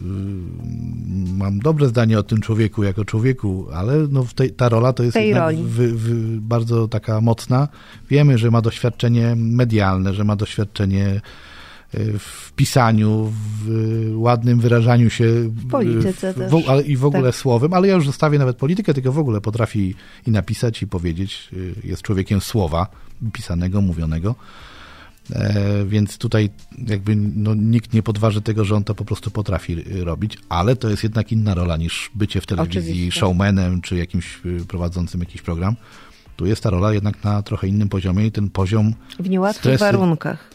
mam 1.37 1.59
dobre 1.59 1.87
zdanie 1.87 2.19
o 2.19 2.23
tym 2.23 2.41
człowieku 2.41 2.83
jako 2.83 3.05
człowieku, 3.05 3.65
ale 3.73 3.93
no 4.11 4.25
tej, 4.35 4.51
ta 4.51 4.69
rola 4.69 4.93
to 4.93 5.03
jest 5.03 5.17
wy, 5.63 5.93
wy, 5.93 6.15
bardzo 6.41 6.87
taka 6.87 7.21
mocna. 7.21 7.67
Wiemy, 8.09 8.37
że 8.37 8.51
ma 8.51 8.61
doświadczenie 8.61 9.33
medialne, 9.35 10.13
że 10.13 10.23
ma 10.23 10.35
doświadczenie 10.35 11.21
w 12.19 12.51
pisaniu, 12.55 13.33
w 13.33 13.69
y, 14.11 14.17
ładnym 14.17 14.59
wyrażaniu 14.59 15.09
się 15.09 15.25
w 15.49 15.67
polityce 15.69 16.33
w, 16.33 16.35
też. 16.35 16.51
w, 16.51 16.87
i 16.87 16.97
w 16.97 17.05
ogóle 17.05 17.23
Tak. 17.23 17.35
słowem, 17.35 17.73
ale 17.73 17.87
ja 17.87 17.95
już 17.95 18.05
zostawię 18.05 18.39
nawet 18.39 18.57
politykę, 18.57 18.93
tylko 18.93 19.11
w 19.11 19.19
ogóle 19.19 19.41
potrafi 19.41 19.95
i 20.27 20.31
napisać, 20.31 20.81
i 20.81 20.87
powiedzieć. 20.87 21.49
Y, 21.53 21.75
Jest 21.83 22.01
człowiekiem 22.01 22.41
słowa, 22.41 22.87
pisanego, 23.33 23.81
mówionego. 23.81 24.35
E, 25.35 25.85
więc 25.85 26.17
tutaj 26.17 26.49
jakby 26.87 27.15
no, 27.15 27.55
nikt 27.55 27.93
nie 27.93 28.03
podważy 28.03 28.41
tego, 28.41 28.65
że 28.65 28.75
on 28.75 28.83
to 28.83 28.95
po 28.95 29.05
prostu 29.05 29.31
potrafi 29.31 29.73
y, 29.73 30.05
robić, 30.05 30.37
ale 30.49 30.75
to 30.75 30.89
jest 30.89 31.03
jednak 31.03 31.31
inna 31.31 31.53
rola 31.53 31.77
niż 31.77 32.11
bycie 32.15 32.41
w 32.41 32.45
telewizji 32.45 32.79
Oczywiście. 32.91 33.19
showmanem 33.19 33.81
czy 33.81 33.97
jakimś 33.97 34.39
y, 34.45 34.65
prowadzącym 34.67 35.19
jakiś 35.19 35.41
program. 35.41 35.75
Tu 36.35 36.45
jest 36.45 36.63
ta 36.63 36.69
rola 36.69 36.93
jednak 36.93 37.23
na 37.23 37.41
trochę 37.43 37.67
innym 37.67 37.89
poziomie 37.89 38.25
i 38.25 38.31
ten 38.31 38.49
poziom 38.49 38.93
w 39.19 39.29
niełatwych 39.29 39.79
warunkach. 39.79 40.49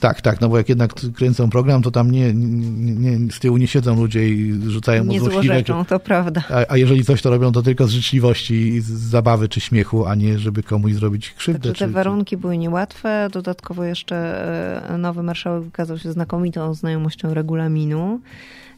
Tak, 0.00 0.20
tak, 0.20 0.40
no 0.40 0.48
bo 0.48 0.58
jak 0.58 0.68
jednak 0.68 0.94
kręcą 1.14 1.50
program, 1.50 1.82
to 1.82 1.90
tam 1.90 2.10
nie, 2.10 2.34
nie, 2.34 3.16
nie, 3.16 3.32
z 3.32 3.38
tyłu 3.38 3.56
nie 3.56 3.66
siedzą 3.66 3.96
ludzie 3.96 4.28
i 4.28 4.60
rzucają 4.66 5.04
Nie 5.04 5.20
złośliwe... 5.20 5.44
złorzeczą, 5.44 5.84
to 5.84 6.00
prawda. 6.00 6.42
A, 6.50 6.72
a 6.72 6.76
jeżeli 6.76 7.04
coś, 7.04 7.22
to 7.22 7.30
robią 7.30 7.52
to 7.52 7.62
tylko 7.62 7.86
z 7.86 7.90
życzliwości, 7.90 8.54
i 8.54 8.80
z 8.80 8.90
zabawy 8.90 9.48
czy 9.48 9.60
śmiechu, 9.60 10.06
a 10.06 10.14
nie 10.14 10.38
żeby 10.38 10.62
komuś 10.62 10.92
zrobić 10.92 11.30
krzywdę. 11.30 11.68
Także 11.68 11.74
czy, 11.74 11.84
te 11.84 11.90
warunki 11.90 12.36
były 12.36 12.58
niełatwe. 12.58 13.28
Dodatkowo 13.32 13.84
jeszcze 13.84 14.16
e, 14.88 14.98
nowy 14.98 15.22
marszałek 15.22 15.64
wykazał 15.64 15.98
się 15.98 16.12
znakomitą 16.12 16.74
znajomością 16.74 17.34
regulaminu. 17.34 18.20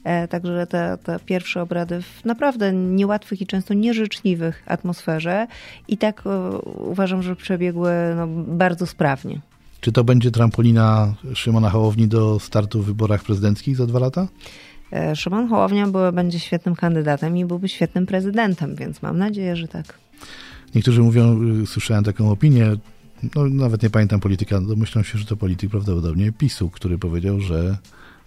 E, 0.05 0.29
Także 0.29 0.67
te, 0.67 0.99
te 1.03 1.19
pierwsze 1.27 1.63
obrady 1.63 2.03
w 2.03 2.25
naprawdę 2.25 2.73
niełatwych 2.73 3.41
i 3.41 3.47
często 3.47 3.75
nieżyczliwych 3.75 4.63
atmosferze 4.67 5.47
i 5.89 5.99
tak 5.99 6.23
e, 6.27 6.59
uważam, 6.79 7.23
że 7.23 7.37
przebiegły 7.37 7.93
no, 8.17 8.27
bardzo 8.47 8.87
sprawnie. 8.87 9.41
Czy 9.83 9.93
to 9.93 10.05
będzie 10.05 10.31
trampolina 10.31 11.15
Szymona 11.35 11.71
Hołowni 11.71 12.09
do 12.09 12.39
startu 12.41 12.83
w 12.83 12.87
wyborach 12.87 13.25
prezydenckich 13.25 13.77
za 13.77 13.87
dwa 13.87 13.99
lata? 13.99 14.29
E, 14.93 15.17
Szymon 15.17 15.49
Hołownia 15.49 15.87
będzie 16.13 16.41
świetnym 16.41 16.75
kandydatem 16.75 17.37
i 17.37 17.45
byłby 17.45 17.69
świetnym 17.69 18.07
prezydentem, 18.07 18.77
więc 18.77 19.03
mam 19.03 19.19
nadzieję, 19.19 19.57
że 19.57 19.69
tak. 19.69 19.99
Niektórzy 20.75 21.03
mówią, 21.03 21.43
y, 21.63 21.67
słyszałem 21.67 22.05
taką 22.05 22.31
opinię, 22.31 22.77
no 23.35 23.49
nawet 23.49 23.83
nie 23.83 23.91
pamiętam 23.91 24.21
polityka, 24.21 24.61
domyślam 24.61 25.05
się, 25.05 25.19
że 25.19 25.25
to 25.25 25.37
polityk 25.37 25.71
prawdopodobnie 25.71 26.33
PiSu, 26.33 26.71
który 26.71 26.99
powiedział, 26.99 27.41
że 27.41 27.79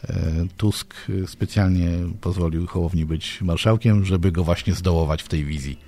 e, 0.03 0.13
Tusk 0.57 0.95
y, 1.09 1.27
specjalnie 1.27 1.89
pozwolił 2.21 2.67
Hołowni 2.67 3.05
być 3.05 3.41
marszałkiem, 3.41 4.05
żeby 4.05 4.31
go 4.31 4.43
właśnie 4.43 4.73
zdołować 4.73 5.23
w 5.23 5.27
tej 5.27 5.45
wizji. 5.45 5.79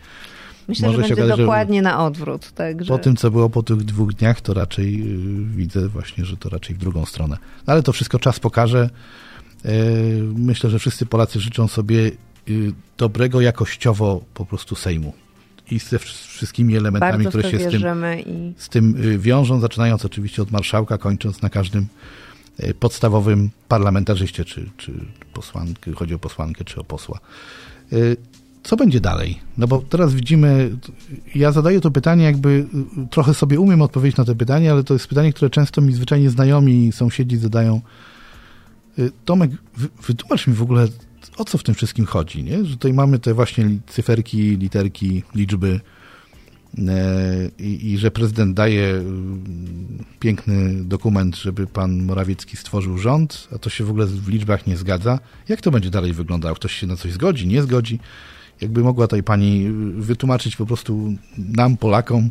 Myślę, 0.68 0.88
Może 0.88 0.98
że 0.98 1.02
będzie 1.02 1.14
okazać, 1.14 1.38
że- 1.38 1.44
dokładnie 1.44 1.82
na 1.82 2.06
odwrót. 2.06 2.52
Także... 2.52 2.88
Po 2.88 2.98
tym, 2.98 3.16
co 3.16 3.32
było 3.32 3.50
po 3.50 3.64
tych 3.64 3.78
dwóch 3.78 4.14
dniach, 4.14 4.42
to 4.42 4.54
raczej 4.54 5.02
y, 5.02 5.46
widzę 5.56 5.88
właśnie, 5.88 6.26
że 6.26 6.38
to 6.38 6.50
raczej 6.50 6.76
w 6.76 6.80
drugą 6.80 7.06
stronę. 7.06 7.38
No, 7.68 7.74
ale 7.74 7.84
to 7.84 7.94
wszystko 7.94 8.20
czas 8.20 8.40
pokaże. 8.40 8.90
E, 9.66 9.70
Myślę, 10.36 10.70
że 10.70 10.80
wszyscy 10.80 11.06
Polacy 11.06 11.40
życzą 11.40 11.68
sobie 11.68 12.12
y, 12.50 12.72
dobrego 12.98 13.42
jakościowo 13.42 14.22
po 14.34 14.46
prostu 14.46 14.76
Sejmu. 14.76 15.14
I 15.72 15.80
ze 15.80 15.98
wsz- 15.98 16.28
wszystkimi 16.28 16.76
elementami, 16.78 17.24
bardzo 17.24 17.30
które 17.30 17.52
się 17.52 17.60
z 17.60 17.72
tym, 17.72 17.82
i 18.26 18.54
z 18.58 18.70
tym 18.70 18.96
y, 19.06 19.18
wiążą, 19.20 19.60
zaczynając 19.60 20.06
oczywiście 20.06 20.42
od 20.42 20.52
marszałka, 20.52 20.98
kończąc 20.98 21.42
na 21.42 21.50
każdym 21.50 21.88
y, 22.64 22.74
podstawowym 22.74 23.50
parlamentarzyście, 23.68 24.46
czy, 24.46 24.70
czy 24.78 24.92
posłankę, 25.34 25.92
chodzi 25.92 26.14
o 26.14 26.20
posłankę, 26.20 26.64
czy 26.66 26.80
o 26.80 26.84
posła. 26.84 27.20
Y, 28.68 28.70
Co 28.70 28.76
będzie 28.76 29.00
dalej? 29.00 29.40
No 29.58 29.68
bo 29.68 29.82
teraz 29.90 30.14
widzimy, 30.14 30.78
ja 31.36 31.52
zadaję 31.52 31.82
to 31.82 31.92
pytanie, 31.92 32.24
jakby 32.24 32.50
y, 32.50 33.08
trochę 33.10 33.34
sobie 33.34 33.60
umiem 33.60 33.82
odpowiedzieć 33.82 34.18
na 34.18 34.26
to 34.26 34.36
pytanie, 34.36 34.72
ale 34.72 34.84
to 34.84 34.94
jest 34.94 35.08
pytanie, 35.08 35.34
które 35.34 35.50
często 35.50 35.82
mi 35.82 35.94
zwyczajnie 35.94 36.30
znajomi 36.30 36.88
i 36.88 36.92
sąsiedzi 36.92 37.38
zadają. 37.38 37.82
Y, 39.00 39.12
Tomek, 39.26 39.52
wy- 39.78 39.90
wytłumacz 40.08 40.48
mi 40.48 40.54
w 40.54 40.62
ogóle, 40.62 40.88
o 41.38 41.46
co 41.46 41.58
w 41.58 41.64
tym 41.64 41.76
wszystkim 41.76 42.06
chodzi, 42.06 42.44
nie? 42.44 42.66
Że 42.66 42.72
tutaj 42.72 42.94
mamy 42.94 43.20
te 43.20 43.34
właśnie 43.34 43.70
cyferki, 43.88 44.58
literki, 44.58 45.24
liczby, 45.36 45.80
E, 46.88 47.50
i, 47.60 47.92
i 47.92 47.98
że 47.98 48.12
prezydent 48.12 48.54
daje 48.54 49.04
piękny 50.20 50.84
dokument, 50.84 51.36
żeby 51.36 51.68
pan 51.68 52.04
Morawiecki 52.04 52.58
stworzył 52.58 52.98
rząd, 52.98 53.48
a 53.56 53.58
to 53.58 53.70
się 53.70 53.84
w 53.84 53.90
ogóle 53.90 54.06
w 54.06 54.28
liczbach 54.28 54.68
nie 54.68 54.78
zgadza. 54.78 55.20
Jak 55.50 55.62
to 55.62 55.72
będzie 55.72 55.90
dalej 55.90 56.14
wyglądało? 56.14 56.56
Ktoś 56.56 56.74
się 56.74 56.88
na 56.88 56.96
coś 56.96 57.12
zgodzi, 57.12 57.48
nie 57.48 57.62
zgodzi? 57.62 58.00
Jakby 58.62 58.84
mogła 58.84 59.08
tutaj 59.08 59.24
pani 59.24 59.66
y, 59.68 60.02
wytłumaczyć 60.02 60.56
po 60.56 60.66
prostu 60.66 61.14
nam, 61.38 61.78
Polakom, 61.78 62.30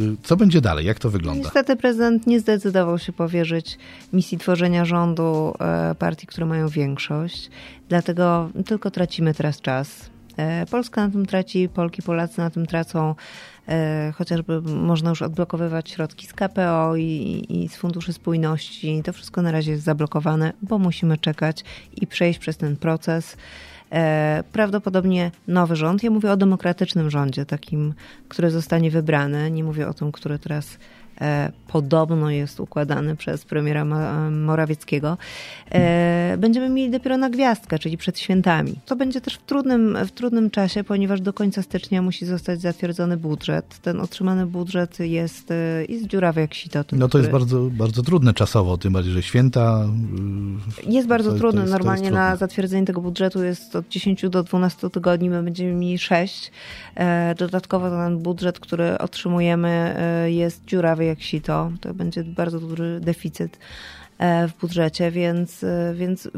y, 0.00 0.16
co 0.22 0.36
będzie 0.36 0.60
dalej, 0.60 0.86
jak 0.86 0.98
to 0.98 1.10
wygląda? 1.10 1.42
Niestety 1.42 1.76
prezydent 1.76 2.26
nie 2.26 2.40
zdecydował 2.40 2.98
się 2.98 3.12
powierzyć 3.12 3.78
misji 4.12 4.38
tworzenia 4.38 4.84
rządu 4.84 5.54
e, 5.60 5.94
partii, 5.94 6.26
które 6.26 6.46
mają 6.46 6.68
większość. 6.68 7.50
Dlatego 7.88 8.50
tylko 8.66 8.90
tracimy 8.90 9.34
teraz 9.34 9.60
czas. 9.60 10.10
E, 10.36 10.66
Polska 10.66 11.06
na 11.06 11.12
tym 11.12 11.26
traci, 11.26 11.68
Polki, 11.74 12.02
Polacy 12.02 12.38
na 12.38 12.50
tym 12.50 12.66
tracą. 12.66 13.14
E, 13.68 14.12
Chociażby 14.16 14.60
można 14.62 15.10
już 15.10 15.22
odblokowywać 15.22 15.90
środki 15.90 16.26
z 16.26 16.32
KPO 16.32 16.96
i, 16.96 17.46
i 17.48 17.68
z 17.68 17.76
Funduszy 17.76 18.12
Spójności. 18.12 19.02
To 19.04 19.12
wszystko 19.12 19.42
na 19.42 19.52
razie 19.52 19.70
jest 19.72 19.84
zablokowane, 19.84 20.52
bo 20.62 20.78
musimy 20.78 21.18
czekać 21.18 21.64
i 21.96 22.06
przejść 22.06 22.38
przez 22.38 22.56
ten 22.56 22.76
proces. 22.76 23.36
Prawdopodobnie 24.52 25.30
nowy 25.48 25.76
rząd. 25.76 26.02
Ja 26.02 26.10
mówię 26.10 26.32
o 26.32 26.36
demokratycznym 26.36 27.10
rządzie, 27.10 27.46
takim, 27.46 27.94
który 28.28 28.50
zostanie 28.50 28.90
wybrany. 28.90 29.50
Nie 29.50 29.64
mówię 29.64 29.88
o 29.88 29.94
tym, 29.94 30.12
który 30.12 30.38
teraz 30.38 30.78
E, 30.78 30.97
podobno 31.68 32.30
jest 32.30 32.60
układany 32.60 33.16
przez 33.16 33.44
premiera 33.44 33.84
Morawieckiego, 34.30 35.18
e, 35.72 36.36
będziemy 36.38 36.68
mieli 36.68 36.90
dopiero 36.90 37.16
na 37.16 37.30
gwiazdkę, 37.30 37.78
czyli 37.78 37.96
przed 37.96 38.18
świętami. 38.18 38.74
To 38.86 38.96
będzie 38.96 39.20
też 39.20 39.34
w 39.34 39.42
trudnym, 39.42 39.98
w 40.06 40.10
trudnym 40.10 40.50
czasie, 40.50 40.84
ponieważ 40.84 41.20
do 41.20 41.32
końca 41.32 41.62
stycznia 41.62 42.02
musi 42.02 42.26
zostać 42.26 42.60
zatwierdzony 42.60 43.16
budżet. 43.16 43.78
Ten 43.82 44.00
otrzymany 44.00 44.46
budżet 44.46 45.00
jest, 45.00 45.50
e, 45.50 45.84
jest 45.88 46.06
dziurawy 46.06 46.40
jak 46.40 46.54
sito. 46.54 46.84
Ten, 46.84 46.98
no 46.98 47.04
to 47.04 47.08
który... 47.08 47.22
jest 47.22 47.32
bardzo, 47.32 47.62
bardzo 47.70 48.02
trudne 48.02 48.34
czasowo, 48.34 48.78
tym 48.78 48.92
bardziej, 48.92 49.12
że 49.12 49.22
święta... 49.22 49.84
Jest 50.86 51.08
bardzo 51.08 51.32
to, 51.32 51.38
trudne. 51.38 51.60
To 51.60 51.66
jest, 51.66 51.72
Normalnie 51.72 52.02
jest 52.02 52.14
na 52.14 52.36
zatwierdzenie 52.36 52.86
tego 52.86 53.00
budżetu 53.00 53.44
jest 53.44 53.76
od 53.76 53.88
10 53.88 54.28
do 54.30 54.42
12 54.42 54.90
tygodni, 54.90 55.30
my 55.30 55.42
będziemy 55.42 55.72
mieli 55.72 55.98
6. 55.98 56.52
Dodatkowo 57.38 57.90
ten 57.90 58.18
budżet, 58.18 58.60
który 58.60 58.98
otrzymujemy 58.98 59.96
jest 60.26 60.64
dziurawy 60.64 61.07
jak 61.08 61.22
sito. 61.22 61.72
To 61.80 61.94
będzie 61.94 62.24
bardzo 62.24 62.60
duży 62.60 63.00
deficyt 63.02 63.58
e, 64.18 64.48
w 64.48 64.60
budżecie, 64.60 65.10
więc, 65.10 65.64
e, 65.64 65.94
więc 65.96 66.28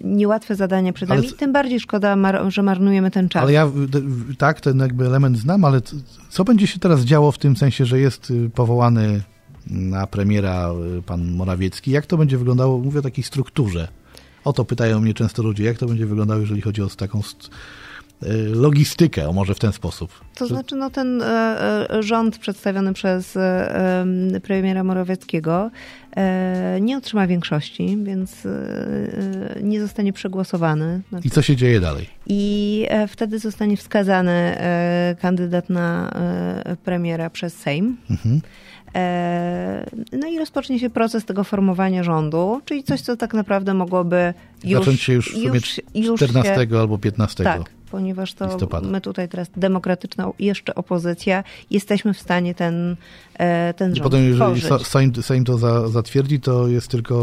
niełatwe 0.00 0.54
zadanie 0.54 0.92
przed 0.92 1.08
nami. 1.08 1.32
Tym 1.32 1.52
bardziej 1.52 1.80
szkoda, 1.80 2.16
że 2.48 2.62
marnujemy 2.62 3.10
ten 3.10 3.28
czas. 3.28 3.42
Ale 3.42 3.52
ja 3.52 3.70
tak, 4.38 4.60
ten 4.60 4.78
jakby 4.78 5.06
element 5.06 5.38
znam, 5.38 5.64
ale 5.64 5.80
co 6.28 6.44
będzie 6.44 6.66
się 6.66 6.78
teraz 6.78 7.00
działo 7.00 7.32
w 7.32 7.38
tym 7.38 7.56
sensie, 7.56 7.84
że 7.84 8.00
jest 8.00 8.30
y, 8.30 8.50
powołany 8.50 9.22
na 9.66 10.06
premiera 10.06 10.70
y, 10.98 11.02
pan 11.02 11.30
Morawiecki? 11.32 11.90
Jak 11.90 12.06
to 12.06 12.16
będzie 12.16 12.38
wyglądało? 12.38 12.78
Mówię 12.78 12.98
o 12.98 13.02
takiej 13.02 13.24
strukturze. 13.24 13.88
O 14.44 14.52
to 14.52 14.64
pytają 14.64 15.00
mnie 15.00 15.14
często 15.14 15.42
ludzie, 15.42 15.64
jak 15.64 15.78
to 15.78 15.86
będzie 15.86 16.06
wyglądało, 16.06 16.40
jeżeli 16.40 16.60
chodzi 16.60 16.82
o 16.82 16.88
taką 16.88 17.22
Y, 17.22 17.50
logistykę, 18.54 19.28
o 19.28 19.32
może 19.32 19.54
w 19.54 19.58
ten 19.58 19.72
sposób. 19.72 20.10
To 20.34 20.46
znaczy, 20.46 20.76
no 20.76 20.90
ten 20.90 21.22
e, 21.22 21.26
e, 21.90 22.02
rząd 22.02 22.38
przedstawiony 22.38 22.92
przez 22.92 23.36
e, 23.36 24.04
premiera 24.42 24.84
Morawieckiego 24.84 25.70
nie 26.80 26.96
otrzyma 26.96 27.26
większości, 27.26 27.98
więc 28.02 28.48
nie 29.62 29.80
zostanie 29.80 30.12
przegłosowany. 30.12 31.00
I 31.24 31.30
co 31.30 31.42
się 31.42 31.56
dzieje 31.56 31.80
dalej? 31.80 32.06
I 32.26 32.86
wtedy 33.08 33.38
zostanie 33.38 33.76
wskazany 33.76 34.56
kandydat 35.20 35.70
na 35.70 36.12
premiera 36.84 37.30
przez 37.30 37.54
Sejm. 37.54 37.96
Mhm. 38.10 38.40
No 40.12 40.28
i 40.28 40.38
rozpocznie 40.38 40.78
się 40.78 40.90
proces 40.90 41.24
tego 41.24 41.44
formowania 41.44 42.02
rządu, 42.02 42.60
czyli 42.64 42.82
coś, 42.82 43.00
co 43.00 43.16
tak 43.16 43.34
naprawdę 43.34 43.74
mogłoby 43.74 44.34
już... 44.66 44.78
Zacząć 44.80 45.00
się 45.00 45.12
już, 45.12 45.36
już, 45.36 45.80
już 45.94 46.20
14 46.20 46.68
się, 46.70 46.78
albo 46.78 46.98
15. 46.98 47.44
Tak, 47.44 47.70
ponieważ 47.90 48.34
to 48.34 48.46
listopada. 48.46 48.88
my 48.88 49.00
tutaj 49.00 49.28
teraz 49.28 49.48
demokratyczna 49.56 50.30
jeszcze 50.38 50.74
opozycja 50.74 51.44
jesteśmy 51.70 52.14
w 52.14 52.20
stanie 52.20 52.54
ten, 52.54 52.96
e, 53.34 53.74
ten 53.74 53.88
rząd 53.88 53.98
I 53.98 54.00
potem 54.00 54.24
jeżeli 54.24 54.84
Sejm, 54.84 55.22
Sejm 55.22 55.44
to 55.44 55.58
za, 55.58 55.88
zatwierdzi, 55.88 56.40
to 56.40 56.68
jest 56.68 56.88
tylko 56.88 57.14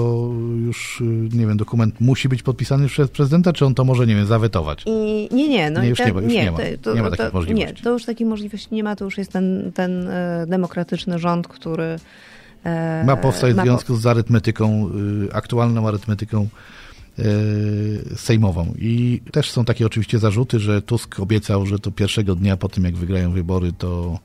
już, 0.65 1.01
y, 1.01 1.03
nie 1.37 1.47
wiem, 1.47 1.57
dokument 1.57 2.01
musi 2.01 2.29
być 2.29 2.43
podpisany 2.43 2.87
przez 2.87 3.09
prezydenta, 3.09 3.53
czy 3.53 3.65
on 3.65 3.75
to 3.75 3.83
może, 3.83 4.07
nie 4.07 4.15
wiem, 4.15 4.25
zawetować? 4.25 4.83
I, 4.85 5.29
nie, 5.31 5.49
nie. 5.49 5.71
No 5.71 5.81
nie, 5.81 5.89
już, 5.89 5.97
te, 5.97 6.11
nie, 6.11 6.21
już 6.21 6.33
nie, 6.33 6.43
nie 6.43 6.51
ma. 6.51 6.57
To, 6.81 6.95
nie 6.95 7.01
ma 7.01 7.09
takiej 7.09 7.25
to, 7.25 7.33
możliwości. 7.33 7.75
Nie, 7.75 7.83
to 7.83 7.89
już 7.89 8.05
takiej 8.05 8.27
możliwości 8.27 8.67
nie 8.71 8.83
ma, 8.83 8.95
to 8.95 9.05
już 9.05 9.17
jest 9.17 9.31
ten, 9.31 9.71
ten 9.75 10.07
e, 10.07 10.45
demokratyczny 10.47 11.19
rząd, 11.19 11.47
który 11.47 11.99
e, 12.63 13.03
ma 13.05 13.15
powstać 13.15 13.53
w 13.53 13.61
związku 13.61 13.95
z 13.95 14.05
arytmetyką, 14.05 14.89
y, 15.29 15.33
aktualną 15.33 15.87
arytmetyką 15.87 16.47
sejmową. 18.15 18.73
I 18.79 19.21
też 19.31 19.51
są 19.51 19.65
takie 19.65 19.85
oczywiście 19.85 20.19
zarzuty, 20.19 20.59
że 20.59 20.81
Tusk 20.81 21.19
obiecał, 21.19 21.65
że 21.65 21.79
to 21.79 21.91
pierwszego 21.91 22.35
dnia 22.35 22.57
po 22.57 22.69
tym, 22.69 22.83
jak 22.83 22.95
wygrają 22.95 23.31
wybory, 23.31 23.73
to 23.77 24.19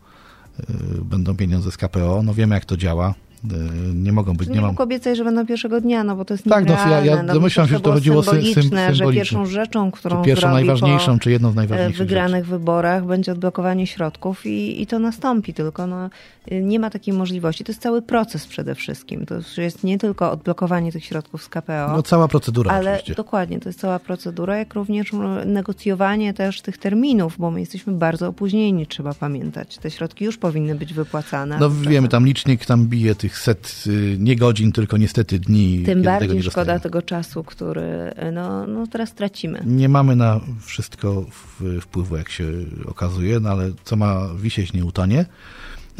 e, 0.60 0.64
będą 1.04 1.36
pieniądze 1.36 1.70
z 1.70 1.76
KPO. 1.76 2.22
No 2.22 2.34
wiemy, 2.34 2.54
jak 2.54 2.64
to 2.64 2.76
działa. 2.76 3.14
E, 3.44 3.94
nie 3.94 4.12
mogą 4.12 4.34
być. 4.34 4.48
Nie, 4.48 4.54
nie 4.54 4.60
mam 4.60 4.76
obiecaj, 4.78 5.16
że 5.16 5.24
będą 5.24 5.46
pierwszego 5.46 5.80
dnia, 5.80 6.04
no 6.04 6.16
bo 6.16 6.24
to 6.24 6.34
jest 6.34 6.44
Tak, 6.44 6.68
no, 6.68 6.74
ja, 6.74 7.04
ja 7.04 7.22
no, 7.22 7.34
domyślam 7.34 7.68
się, 7.68 7.74
że 7.74 7.80
to 7.80 7.92
chodziło 7.92 8.22
symboliczne, 8.22 8.94
że 8.94 9.12
pierwszą 9.12 9.46
rzeczą, 9.46 9.90
którą 9.90 10.22
czy 10.22 10.26
pierwszą 10.26 10.52
najważniejszą, 10.52 11.18
czy 11.18 11.30
jedną 11.30 11.50
z 11.52 11.54
najważniejszych 11.54 11.96
w 11.96 11.98
wygranych 11.98 12.44
rzeczy. 12.44 12.58
wyborach 12.58 13.06
będzie 13.06 13.32
odblokowanie 13.32 13.86
środków 13.86 14.46
i, 14.46 14.82
i 14.82 14.86
to 14.86 14.98
nastąpi, 14.98 15.54
tylko 15.54 15.86
no, 15.86 16.10
nie 16.50 16.80
ma 16.80 16.90
takiej 16.90 17.14
możliwości. 17.14 17.64
To 17.64 17.72
jest 17.72 17.82
cały 17.82 18.02
proces 18.02 18.46
przede 18.46 18.74
wszystkim. 18.74 19.26
To 19.26 19.60
jest 19.60 19.84
nie 19.84 19.98
tylko 19.98 20.30
odblokowanie 20.30 20.92
tych 20.92 21.04
środków 21.04 21.42
z 21.42 21.48
KPO. 21.48 21.92
No 21.96 22.02
cała 22.02 22.28
procedura 22.28 22.72
Ale 22.72 22.92
oczywiście. 22.92 23.14
dokładnie, 23.14 23.60
to 23.60 23.68
jest 23.68 23.80
cała 23.80 23.98
procedura, 23.98 24.56
jak 24.56 24.74
również 24.74 25.12
negocjowanie 25.46 26.34
też 26.34 26.62
tych 26.62 26.78
terminów, 26.78 27.34
bo 27.38 27.50
my 27.50 27.60
jesteśmy 27.60 27.92
bardzo 27.92 28.28
opóźnieni, 28.28 28.86
trzeba 28.86 29.14
pamiętać. 29.14 29.78
Te 29.78 29.90
środki 29.90 30.24
już 30.24 30.38
powinny 30.38 30.74
być 30.74 30.94
wypłacane. 30.94 31.58
No 31.60 31.70
wiemy, 31.70 32.08
tam 32.08 32.26
licznik 32.26 32.66
tam 32.66 32.86
bije 32.86 33.14
tych 33.14 33.38
set 33.38 33.84
y, 33.86 34.16
nie 34.18 34.36
godzin, 34.36 34.72
tylko 34.72 34.96
niestety 34.96 35.38
dni. 35.38 35.82
Tym 35.86 36.02
bardziej 36.02 36.42
szkoda 36.42 36.78
tego 36.78 37.02
czasu, 37.02 37.44
który 37.44 38.14
no, 38.32 38.66
no 38.66 38.86
teraz 38.86 39.14
tracimy. 39.14 39.62
Nie 39.66 39.88
mamy 39.88 40.16
na 40.16 40.40
wszystko 40.60 41.24
wpływu, 41.80 42.16
jak 42.16 42.28
się 42.28 42.44
okazuje, 42.86 43.40
no 43.40 43.50
ale 43.50 43.70
co 43.84 43.96
ma 43.96 44.28
wisieć, 44.34 44.72
nie 44.72 44.84
utonie. 44.84 45.24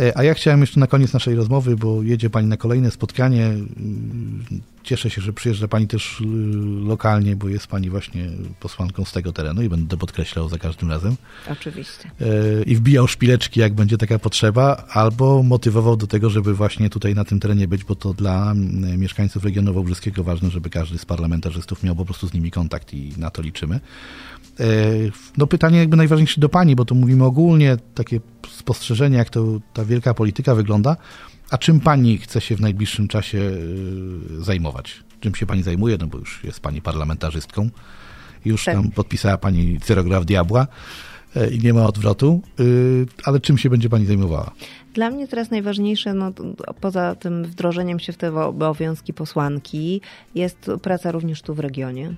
E, 0.01 0.19
a 0.19 0.23
ja 0.25 0.35
chciałem 0.35 0.61
jeszcze 0.61 0.81
na 0.81 0.87
koniec 0.87 1.13
naszej 1.13 1.35
rozmowy, 1.35 1.77
bo 1.77 2.03
jedzie 2.03 2.31
Pani 2.31 2.47
na 2.47 2.57
kolejne 2.57 2.91
spotkanie. 2.91 3.45
Mm, 3.47 4.45
cieszę 4.83 5.11
się, 5.11 5.23
że 5.23 5.33
przyjeżdża 5.33 5.69
Pani 5.69 5.87
też 5.87 6.21
y, 6.21 6.25
lokalnie, 6.87 7.37
bo 7.37 7.49
jest 7.49 7.67
Pani 7.67 7.91
właśnie 7.91 8.29
posłanką 8.61 9.05
z 9.05 9.13
tego 9.13 9.33
terenu 9.33 9.63
i 9.63 9.69
będę 9.69 9.89
to 9.89 9.97
podkreślał 9.97 10.49
za 10.49 10.59
każdym 10.59 10.91
razem. 10.91 11.17
Oczywiście. 11.51 12.11
E, 12.21 12.63
I 12.63 12.77
wbijał 12.77 13.09
szpileczki, 13.09 13.61
jak 13.61 13.75
będzie 13.75 13.99
taka 13.99 14.19
potrzeba, 14.19 14.85
albo 14.91 15.43
motywował 15.43 15.97
do 15.97 16.07
tego, 16.07 16.31
żeby 16.31 16.55
właśnie 16.55 16.91
tutaj 16.91 17.15
na 17.15 17.25
tym 17.25 17.41
terenie 17.41 17.69
być, 17.69 17.85
bo 17.85 17.95
to 17.95 18.15
dla 18.15 18.55
mieszkańców 18.99 19.45
regionu 19.45 19.75
wałbrzyskiego 19.75 20.25
ważne, 20.25 20.51
żeby 20.51 20.71
każdy 20.71 20.99
z 20.99 21.05
parlamentarzystów 21.05 21.83
miał 21.83 21.97
po 21.97 22.05
prostu 22.05 22.29
z 22.29 22.33
nimi 22.33 22.51
kontakt 22.51 22.95
i 22.95 23.13
na 23.17 23.31
to 23.31 23.43
liczymy. 23.43 23.81
E, 24.61 24.65
no 25.37 25.47
pytanie 25.47 25.79
jakby 25.79 25.97
najważniejsze 25.97 26.41
do 26.41 26.49
Pani, 26.49 26.77
bo 26.77 26.85
tu 26.85 26.95
mówimy 26.95 27.25
ogólnie, 27.25 27.77
takie 27.95 28.21
spostrzeżenie, 28.51 29.17
jak 29.17 29.31
to 29.31 29.45
ta 29.73 29.85
wielka 29.85 30.15
polityka 30.15 30.55
wygląda. 30.55 30.97
A 31.51 31.59
czym 31.59 31.81
Pani 31.81 32.19
chce 32.19 32.41
się 32.41 32.57
w 32.57 32.61
najbliższym 32.61 33.09
czasie 33.09 33.39
e, 33.39 34.45
zajmować? 34.45 35.05
Czym 35.21 35.35
się 35.35 35.47
Pani 35.47 35.63
zajmuje? 35.63 35.97
No 36.01 36.07
bo 36.07 36.19
już 36.19 36.45
jest 36.45 36.61
Pani 36.61 36.83
parlamentarzystką. 36.83 37.71
Już 38.45 38.65
tak. 38.65 38.75
tam 38.75 38.91
podpisała 38.91 39.39
Pani 39.39 39.81
cyrograf 39.81 40.25
diabła 40.25 40.67
e, 41.37 41.51
i 41.51 41.59
nie 41.59 41.75
ma 41.75 41.87
odwrotu. 41.87 42.43
Ale 43.25 43.41
czym 43.41 43.59
się 43.59 43.71
będzie 43.71 43.89
Pani 43.89 44.07
zajmowała? 44.07 44.53
Dla 44.95 45.11
mnie 45.11 45.29
teraz 45.29 45.51
najważniejsze, 45.51 46.15
no, 46.15 46.33
poza 46.81 47.15
tym 47.15 47.45
wdrożeniem 47.45 47.99
się 47.99 48.13
w 48.13 48.17
te 48.17 48.45
obowiązki 48.45 49.15
posłanki, 49.15 50.01
jest 50.35 50.71
praca 50.83 51.13
również 51.13 51.43
tu 51.43 51.55
w 51.55 51.59
regionie. 51.59 52.15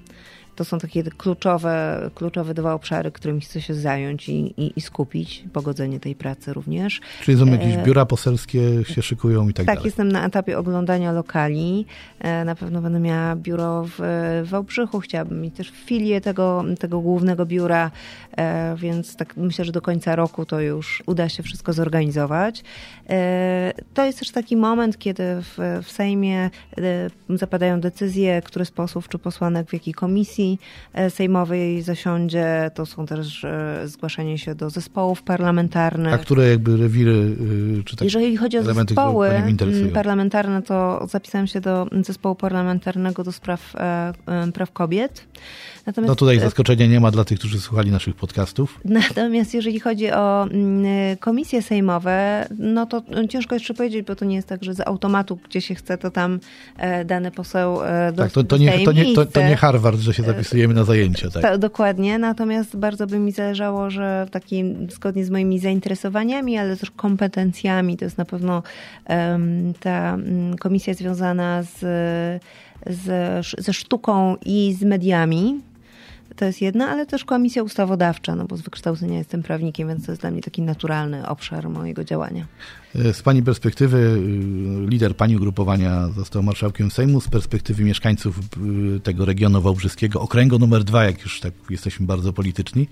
To 0.57 0.65
są 0.65 0.79
takie 0.79 1.03
kluczowe, 1.03 2.11
kluczowe 2.15 2.55
dwa 2.55 2.75
obszary, 2.75 3.13
którymi 3.13 3.41
chcę 3.41 3.61
się 3.61 3.75
zająć 3.75 4.29
i, 4.29 4.55
i, 4.63 4.73
i 4.77 4.81
skupić, 4.81 5.45
pogodzenie 5.53 6.01
tej 6.01 6.15
pracy 6.15 6.53
również. 6.53 7.01
Czyli 7.23 7.39
są 7.39 7.47
jakieś 7.47 7.75
e, 7.75 7.83
biura 7.83 8.07
poselskie 8.07 8.85
się 8.85 9.03
szykują 9.03 9.49
i 9.49 9.55
tak, 9.55 9.57
tak 9.57 9.67
dalej? 9.67 9.79
Tak, 9.79 9.85
jestem 9.85 10.13
na 10.13 10.27
etapie 10.27 10.59
oglądania 10.59 11.13
lokali. 11.13 11.87
E, 12.19 12.45
na 12.45 12.55
pewno 12.55 12.83
będę 12.83 13.01
miała 13.01 13.37
biuro 13.37 13.85
w, 13.99 14.01
Wałbrzychu, 14.45 15.01
chciałabym 15.01 15.41
mieć 15.41 15.55
też 15.55 15.71
filię 15.71 16.21
tego, 16.21 16.65
tego 16.79 17.01
głównego 17.01 17.47
biura, 17.47 17.91
e, 18.37 18.77
więc 18.77 19.17
tak 19.17 19.37
myślę, 19.37 19.65
że 19.65 19.73
do 19.73 19.83
końca 19.83 20.17
roku 20.17 20.47
to 20.47 20.61
już 20.61 21.03
uda 21.07 21.29
się 21.29 21.43
wszystko 21.43 21.73
zorganizować. 21.73 22.65
To 23.95 24.05
jest 24.05 24.19
też 24.19 24.31
taki 24.31 24.57
moment, 24.57 24.99
kiedy 24.99 25.23
w, 25.23 25.81
w 25.83 25.91
Sejmie 25.91 26.51
zapadają 27.29 27.81
decyzje, 27.81 28.43
który 28.43 28.65
z 28.65 28.71
posłów 28.71 29.09
czy 29.09 29.19
posłanek 29.19 29.71
w 29.71 29.73
jakiej 29.73 29.95
komisji 29.95 30.40
E, 30.93 31.11
sejmowej 31.11 31.83
zasiądzie. 31.83 32.71
To 32.75 32.87
są 32.87 33.07
też 33.07 33.45
e, 33.45 33.83
zgłaszanie 33.85 34.39
się 34.39 34.55
do 34.55 34.71
zespołów 34.71 35.23
parlamentarnych. 35.23 36.15
A 36.15 36.19
które 36.19 36.51
jakby 36.51 36.77
rewiry, 36.77 37.37
e, 37.81 37.85
czy 37.85 37.97
tak 37.97 38.05
Jeżeli 38.05 38.37
chodzi 38.37 38.59
o 38.59 38.63
zespoły 38.63 39.31
parlamentarne, 39.95 40.63
to 40.63 41.07
zapisałem 41.09 41.47
się 41.47 41.61
do 41.61 41.87
zespołu 42.03 42.35
parlamentarnego 42.35 43.25
do 43.25 43.33
spraw 43.33 43.73
praw 44.55 44.73
kobiet. 44.73 45.27
Natomiast, 45.91 46.09
no 46.09 46.17
tutaj 46.17 46.41
zaskoczenia 46.41 46.87
nie 46.87 47.01
ma 47.01 47.11
dla 47.11 47.25
tych, 47.25 47.39
którzy 47.39 47.61
słuchali 47.61 47.91
naszych 47.91 48.15
podcastów. 48.15 48.81
Natomiast 48.85 49.55
jeżeli 49.55 49.81
chodzi 49.81 50.11
o 50.11 50.47
komisje 51.21 51.63
sejmowe, 51.63 52.47
no 52.59 52.87
to 52.87 53.03
ciężko 53.29 53.55
jeszcze 53.55 53.75
powiedzieć, 53.75 54.07
bo 54.07 54.17
to 54.17 54.25
nie 54.25 54.37
jest 54.37 54.49
tak, 54.49 54.65
że 54.65 54.75
z 54.75 54.81
automatu, 54.81 55.39
gdzie 55.49 55.61
się 55.61 55.75
chce, 55.75 55.99
to 55.99 56.11
tam 56.11 56.41
dany 57.05 57.31
poseł 57.31 57.79
do, 58.13 58.23
Tak, 58.23 58.33
to, 58.33 58.45
to, 58.45 58.57
nie, 58.57 58.85
to, 58.85 58.93
nie, 58.93 59.15
to, 59.15 59.27
to 59.27 59.43
nie 59.43 59.57
Harvard, 59.57 60.01
że 60.01 60.15
się 60.15 60.23
zapisujemy 60.23 60.75
na 60.75 60.85
zajęcia. 60.85 61.31
Tak. 61.31 61.59
dokładnie, 61.59 62.19
natomiast 62.19 62.77
bardzo 62.77 63.07
by 63.07 63.19
mi 63.19 63.33
zależało, 63.33 63.91
że 63.91 64.27
taki, 64.31 64.65
zgodnie 64.89 65.25
z 65.25 65.31
moimi 65.31 65.59
zainteresowaniami, 65.59 66.59
ale 66.59 66.77
też 66.77 66.91
kompetencjami, 66.91 67.97
to 67.97 68.05
jest 68.05 68.19
na 68.19 68.25
pewno 68.25 68.63
ta 69.81 70.13
um, 70.13 70.57
komisja 70.59 70.95
związana 70.95 71.63
z, 71.63 71.79
z, 72.87 73.47
ze 73.59 73.73
sztuką 73.73 74.37
i 74.45 74.77
z 74.79 74.83
mediami, 74.83 75.61
To 76.37 76.45
jest 76.45 76.63
jedna, 76.63 76.89
ale 76.89 77.07
też 77.07 77.25
komisja 77.25 77.63
ustawodawcza, 77.63 78.37
no 78.37 78.45
bo 78.45 78.57
z 78.57 78.61
wykształcenia 78.61 79.19
jestem 79.19 79.43
prawnikiem, 79.43 79.89
więc 79.89 80.07
to 80.07 80.13
jest 80.13 80.21
dla 80.23 80.31
mnie 80.31 80.43
taki 80.43 80.63
naturalny 80.63 81.29
obszar 81.29 81.69
mojego 81.69 82.05
działania. 82.05 82.47
E, 82.95 83.15
z 83.15 83.23
Pani 83.23 83.43
perspektywy, 83.43 83.97
y, 83.97 84.91
lider 84.91 85.17
Pani 85.17 85.37
ugrupowania 85.37 86.09
został 86.09 86.43
marszałkiem 86.43 86.91
Sejmu, 86.91 87.21
z 87.21 87.29
perspektywy 87.29 87.85
mieszkańców 87.85 88.39
y, 88.97 89.01
tego 89.01 89.25
regionu 89.25 89.61
wałbrzyskiego, 89.63 90.21
okręgu 90.21 90.59
numer 90.59 90.85
dwa, 90.85 91.05
jak 91.05 91.23
już 91.23 91.41
tak 91.41 91.53
jesteśmy 91.71 92.07
bardzo 92.07 92.33
polityczni, 92.33 92.89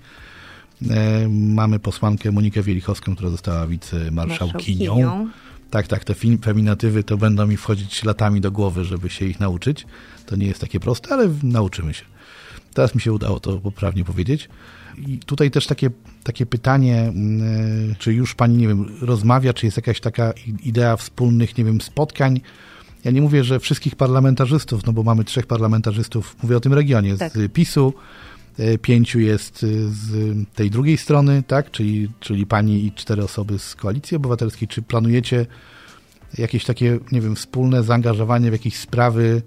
e, 0.89 1.27
mamy 1.29 1.79
posłankę 1.79 2.31
Monikę 2.31 2.61
Wielichowską, 2.61 3.15
która 3.15 3.29
została 3.29 3.67
wicemarszałkinią. 3.67 4.95
Marszałkinią. 4.95 5.29
Tak, 5.69 5.87
tak, 5.87 6.03
te 6.03 6.13
feminatywy 6.41 7.03
to 7.03 7.17
będą 7.17 7.47
mi 7.47 7.57
wchodzić 7.57 8.03
latami 8.03 8.41
do 8.41 8.51
głowy, 8.51 8.85
żeby 8.85 9.09
się 9.09 9.25
ich 9.25 9.39
nauczyć. 9.39 9.85
To 10.25 10.35
nie 10.35 10.47
jest 10.47 10.61
takie 10.61 10.79
proste, 10.79 11.13
ale 11.13 11.29
nauczymy 11.43 11.93
się. 11.93 12.05
Teraz 12.73 12.95
mi 12.95 13.01
się 13.01 13.13
udało 13.13 13.39
to 13.39 13.57
poprawnie 13.57 14.03
powiedzieć. 14.03 14.49
I 15.07 15.17
tutaj 15.17 15.51
też 15.51 15.67
takie, 15.67 15.89
takie 16.23 16.45
pytanie, 16.45 17.01
mm, 17.01 17.95
czy 17.99 18.13
już 18.13 18.35
pani, 18.35 18.57
nie 18.57 18.67
wiem, 18.67 18.97
rozmawia, 19.01 19.53
czy 19.53 19.65
jest 19.65 19.77
jakaś 19.77 19.99
taka 19.99 20.33
idea 20.63 20.97
wspólnych, 20.97 21.57
nie 21.57 21.65
wiem, 21.65 21.81
spotkań. 21.81 22.41
Ja 23.03 23.11
nie 23.11 23.21
mówię, 23.21 23.43
że 23.43 23.59
wszystkich 23.59 23.95
parlamentarzystów, 23.95 24.85
no 24.85 24.93
bo 24.93 25.03
mamy 25.03 25.23
trzech 25.23 25.47
parlamentarzystów, 25.47 26.35
mówię 26.43 26.57
o 26.57 26.59
tym 26.59 26.73
regionie, 26.73 27.17
tak. 27.17 27.33
z 27.33 27.51
PiSu, 27.51 27.93
e, 28.57 28.77
pięciu 28.77 29.19
jest 29.19 29.65
z 29.89 30.35
tej 30.55 30.69
drugiej 30.69 30.97
strony, 30.97 31.43
tak, 31.47 31.71
czyli, 31.71 32.09
czyli 32.19 32.45
pani 32.45 32.85
i 32.85 32.91
cztery 32.91 33.23
osoby 33.23 33.59
z 33.59 33.75
Koalicji 33.75 34.17
Obywatelskiej. 34.17 34.67
Czy 34.67 34.81
planujecie 34.81 35.45
jakieś 36.37 36.65
takie, 36.65 36.99
nie 37.11 37.21
wiem, 37.21 37.35
wspólne 37.35 37.83
zaangażowanie 37.83 38.49
w 38.49 38.53
jakieś 38.53 38.75
sprawy, 38.75 39.41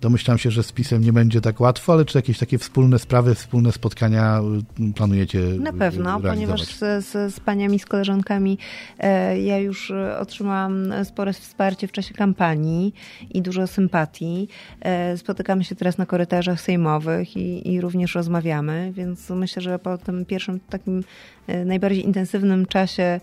Domyślam 0.00 0.38
się, 0.38 0.50
że 0.50 0.62
z 0.62 0.72
PiSem 0.72 1.04
nie 1.04 1.12
będzie 1.12 1.40
tak 1.40 1.60
łatwo, 1.60 1.92
ale 1.92 2.04
czy 2.04 2.18
jakieś 2.18 2.38
takie 2.38 2.58
wspólne 2.58 2.98
sprawy, 2.98 3.34
wspólne 3.34 3.72
spotkania 3.72 4.40
y, 4.80 4.92
planujecie 4.94 5.38
Na 5.38 5.72
pewno, 5.72 6.20
ponieważ 6.20 6.62
z, 6.62 7.04
z, 7.06 7.34
z 7.34 7.40
paniami, 7.40 7.78
z 7.78 7.86
koleżankami 7.86 8.58
e, 8.98 9.40
ja 9.40 9.58
już 9.58 9.90
e, 9.90 10.18
otrzymałam 10.18 10.92
spore 11.04 11.32
wsparcie 11.32 11.88
w 11.88 11.92
czasie 11.92 12.14
kampanii 12.14 12.94
i 13.30 13.42
dużo 13.42 13.66
sympatii. 13.66 14.48
E, 14.80 15.16
spotykamy 15.16 15.64
się 15.64 15.74
teraz 15.74 15.98
na 15.98 16.06
korytarzach 16.06 16.60
sejmowych 16.60 17.36
i, 17.36 17.72
i 17.72 17.80
również 17.80 18.14
rozmawiamy, 18.14 18.92
więc 18.92 19.30
myślę, 19.30 19.62
że 19.62 19.78
po 19.78 19.98
tym 19.98 20.24
pierwszym 20.24 20.60
takim 20.60 21.04
e, 21.46 21.64
najbardziej 21.64 22.04
intensywnym 22.04 22.66
czasie, 22.66 23.20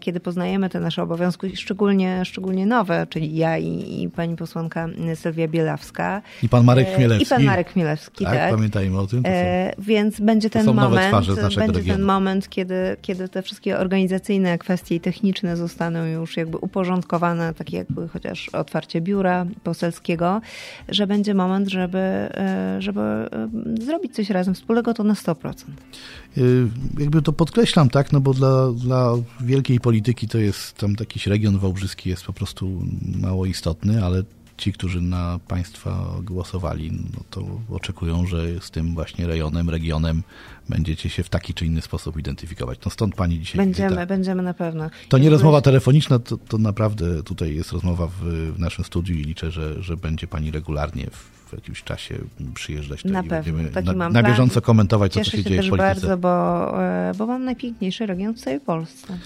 kiedy 0.00 0.20
poznajemy 0.20 0.68
te 0.68 0.80
nasze 0.80 1.02
obowiązki, 1.02 1.56
szczególnie, 1.56 2.24
szczególnie 2.24 2.66
nowe, 2.66 3.06
czyli 3.10 3.36
ja 3.36 3.58
i, 3.58 4.02
i 4.02 4.10
pani 4.10 4.36
posłanka 4.36 4.88
Sylwia 5.14 5.48
Bielawska, 5.48 6.01
i 6.42 6.48
pan 6.48 6.64
Marek 6.64 6.88
e, 6.88 6.94
Chmielewski. 6.94 7.26
I 7.26 7.28
pan 7.28 7.44
Marek 7.44 7.72
Chmielewski, 7.72 8.24
tak. 8.24 8.34
tak. 8.34 8.54
Pamiętajmy 8.54 8.98
o 8.98 9.06
tym. 9.06 9.22
E, 9.26 9.72
więc 9.78 10.20
będzie 10.20 10.50
ten 10.50 10.66
moment, 10.66 11.26
będzie 11.56 11.72
regionu. 11.72 11.84
ten 11.84 12.02
moment, 12.02 12.48
kiedy, 12.48 12.96
kiedy 13.02 13.28
te 13.28 13.42
wszystkie 13.42 13.78
organizacyjne 13.78 14.58
kwestie 14.58 14.94
i 14.94 15.00
techniczne 15.00 15.56
zostaną 15.56 16.04
już 16.04 16.36
jakby 16.36 16.58
uporządkowane, 16.58 17.54
takie 17.54 17.76
jakby 17.76 18.08
chociaż 18.08 18.48
otwarcie 18.48 19.00
biura 19.00 19.46
poselskiego, 19.62 20.40
że 20.88 21.06
będzie 21.06 21.34
moment, 21.34 21.68
żeby, 21.68 21.98
e, 21.98 22.76
żeby 22.78 23.00
zrobić 23.80 24.14
coś 24.14 24.30
razem 24.30 24.54
wspólnego, 24.54 24.94
to 24.94 25.04
na 25.04 25.14
100%. 25.14 25.52
Jakby 26.98 27.22
to 27.22 27.32
podkreślam, 27.32 27.90
tak, 27.90 28.12
no 28.12 28.20
bo 28.20 28.34
dla, 28.34 28.72
dla 28.72 29.14
wielkiej 29.40 29.80
polityki 29.80 30.28
to 30.28 30.38
jest 30.38 30.76
tam 30.76 30.94
jakiś 31.00 31.26
region 31.26 31.58
wałbrzyski 31.58 32.10
jest 32.10 32.24
po 32.24 32.32
prostu 32.32 32.82
mało 33.20 33.46
istotny, 33.46 34.04
ale 34.04 34.22
ci, 34.56 34.72
którzy 34.72 35.00
na 35.00 35.40
państwa 35.48 36.06
głosowali, 36.22 36.92
no 36.92 37.20
to 37.30 37.42
oczekują, 37.70 38.26
że 38.26 38.60
z 38.60 38.70
tym 38.70 38.94
właśnie 38.94 39.26
rejonem, 39.26 39.70
regionem 39.70 40.22
będziecie 40.68 41.08
się 41.10 41.22
w 41.22 41.28
taki 41.28 41.54
czy 41.54 41.66
inny 41.66 41.82
sposób 41.82 42.18
identyfikować. 42.18 42.78
No 42.84 42.90
stąd 42.90 43.14
pani 43.14 43.38
dzisiaj 43.38 43.58
Będziemy, 43.58 43.88
wizyta. 43.88 44.06
będziemy 44.06 44.42
na 44.42 44.54
pewno. 44.54 44.90
To 45.08 45.18
nie 45.18 45.30
rozmowa 45.30 45.60
telefoniczna, 45.60 46.18
to, 46.18 46.36
to 46.36 46.58
naprawdę 46.58 47.22
tutaj 47.22 47.54
jest 47.54 47.72
rozmowa 47.72 48.06
w, 48.06 48.24
w, 48.54 48.58
naszym 48.58 48.84
studiu 48.84 49.14
i 49.14 49.22
liczę, 49.24 49.50
że, 49.50 49.82
że 49.82 49.96
będzie 49.96 50.26
pani 50.26 50.50
regularnie 50.50 51.06
w, 51.10 51.32
w 51.50 51.52
jakimś 51.52 51.82
czasie 51.82 52.18
przyjeżdżać 52.54 53.04
na 53.04 53.22
pewno. 53.22 53.58
Taki 53.74 53.96
na, 53.96 54.08
na 54.08 54.22
bieżąco 54.22 54.62
komentować, 54.62 55.12
Cieszę 55.12 55.30
co 55.30 55.36
się, 55.36 55.42
się 55.42 55.48
dzieje 55.48 55.62
w 55.62 55.68
polityce. 55.68 55.76
bardzo, 55.76 56.16
bo, 56.16 56.82
e, 56.82 57.12
bo 57.18 57.26
mam 57.26 57.44
najpiękniejszy 57.44 58.06
region 58.06 58.34
w 58.34 58.40
całej 58.40 58.60
Polsce. 58.60 59.18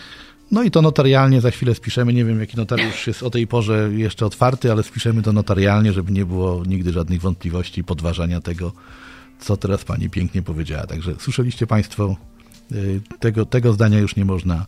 No 0.51 0.63
i 0.63 0.71
to 0.71 0.83
notarialnie 0.83 1.41
za 1.41 1.51
chwilę 1.51 1.75
spiszemy. 1.75 2.13
Nie 2.13 2.25
wiem, 2.25 2.41
jaki 2.41 2.57
notariusz 2.57 3.07
jest 3.07 3.23
o 3.23 3.31
tej 3.31 3.47
porze 3.47 3.91
jeszcze 3.93 4.27
otwarty, 4.27 4.73
ale 4.73 4.83
spiszemy 4.83 5.23
to 5.23 5.33
notarialnie, 5.33 5.93
żeby 5.93 6.13
nie 6.13 6.27
było 6.27 6.63
nigdy 6.67 6.93
żadnych 6.93 7.21
wątpliwości, 7.21 7.85
podważania 7.85 8.41
tego, 8.41 8.73
co 9.41 9.57
teraz 9.57 9.85
pani 9.85 10.11
pięknie 10.11 10.43
powiedziała. 10.43 10.87
Także 10.87 11.15
słyszeliście 11.19 11.67
państwo, 11.67 12.17
y, 12.73 13.01
tego, 13.21 13.47
tego 13.47 13.73
zdania 13.73 13.99
już 13.99 14.17
nie 14.17 14.25
można 14.25 14.67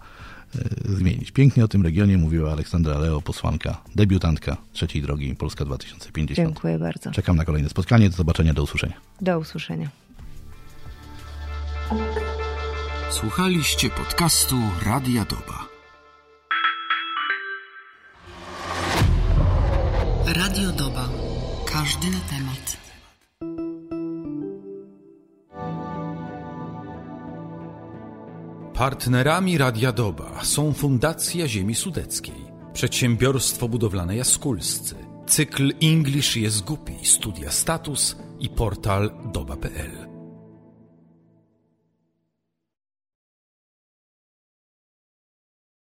y, 0.57 0.97
zmienić. 0.97 1.31
Pięknie 1.31 1.64
o 1.64 1.69
tym 1.69 1.83
regionie 1.83 2.19
mówiła 2.19 2.53
Aleksandra 2.53 2.99
Leo, 2.99 3.21
posłanka, 3.21 3.81
debiutantka 3.97 4.57
trzeciej 4.73 5.03
drogi 5.03 5.35
Polska 5.35 5.64
2050. 5.64 6.49
Dziękuję 6.49 6.79
bardzo. 6.79 7.11
Czekam 7.11 7.37
na 7.37 7.45
kolejne 7.45 7.69
spotkanie. 7.69 8.11
Do 8.11 8.17
zobaczenia, 8.17 8.55
do 8.55 8.62
usłyszenia. 8.62 8.95
Do 9.21 9.38
usłyszenia. 9.38 9.88
Słuchaliście 13.11 13.91
podcastu 13.91 14.57
Radia 14.87 15.25
Doba. 15.25 15.67
Każdy 21.88 22.09
temat. 22.31 22.77
Partnerami 28.74 29.59
Radia 29.59 29.92
Doba 29.92 30.44
są 30.44 30.72
Fundacja 30.72 31.48
Ziemi 31.48 31.74
Sudeckiej, 31.74 32.44
Przedsiębiorstwo 32.72 33.68
Budowlane 33.68 34.16
Jaskulscy, 34.16 34.94
cykl 35.27 35.72
English 35.83 36.37
jest 36.37 36.64
głupi, 36.64 36.94
studia 37.03 37.51
status 37.51 38.16
i 38.40 38.48
portal 38.48 39.11
doba.pl. 39.33 40.08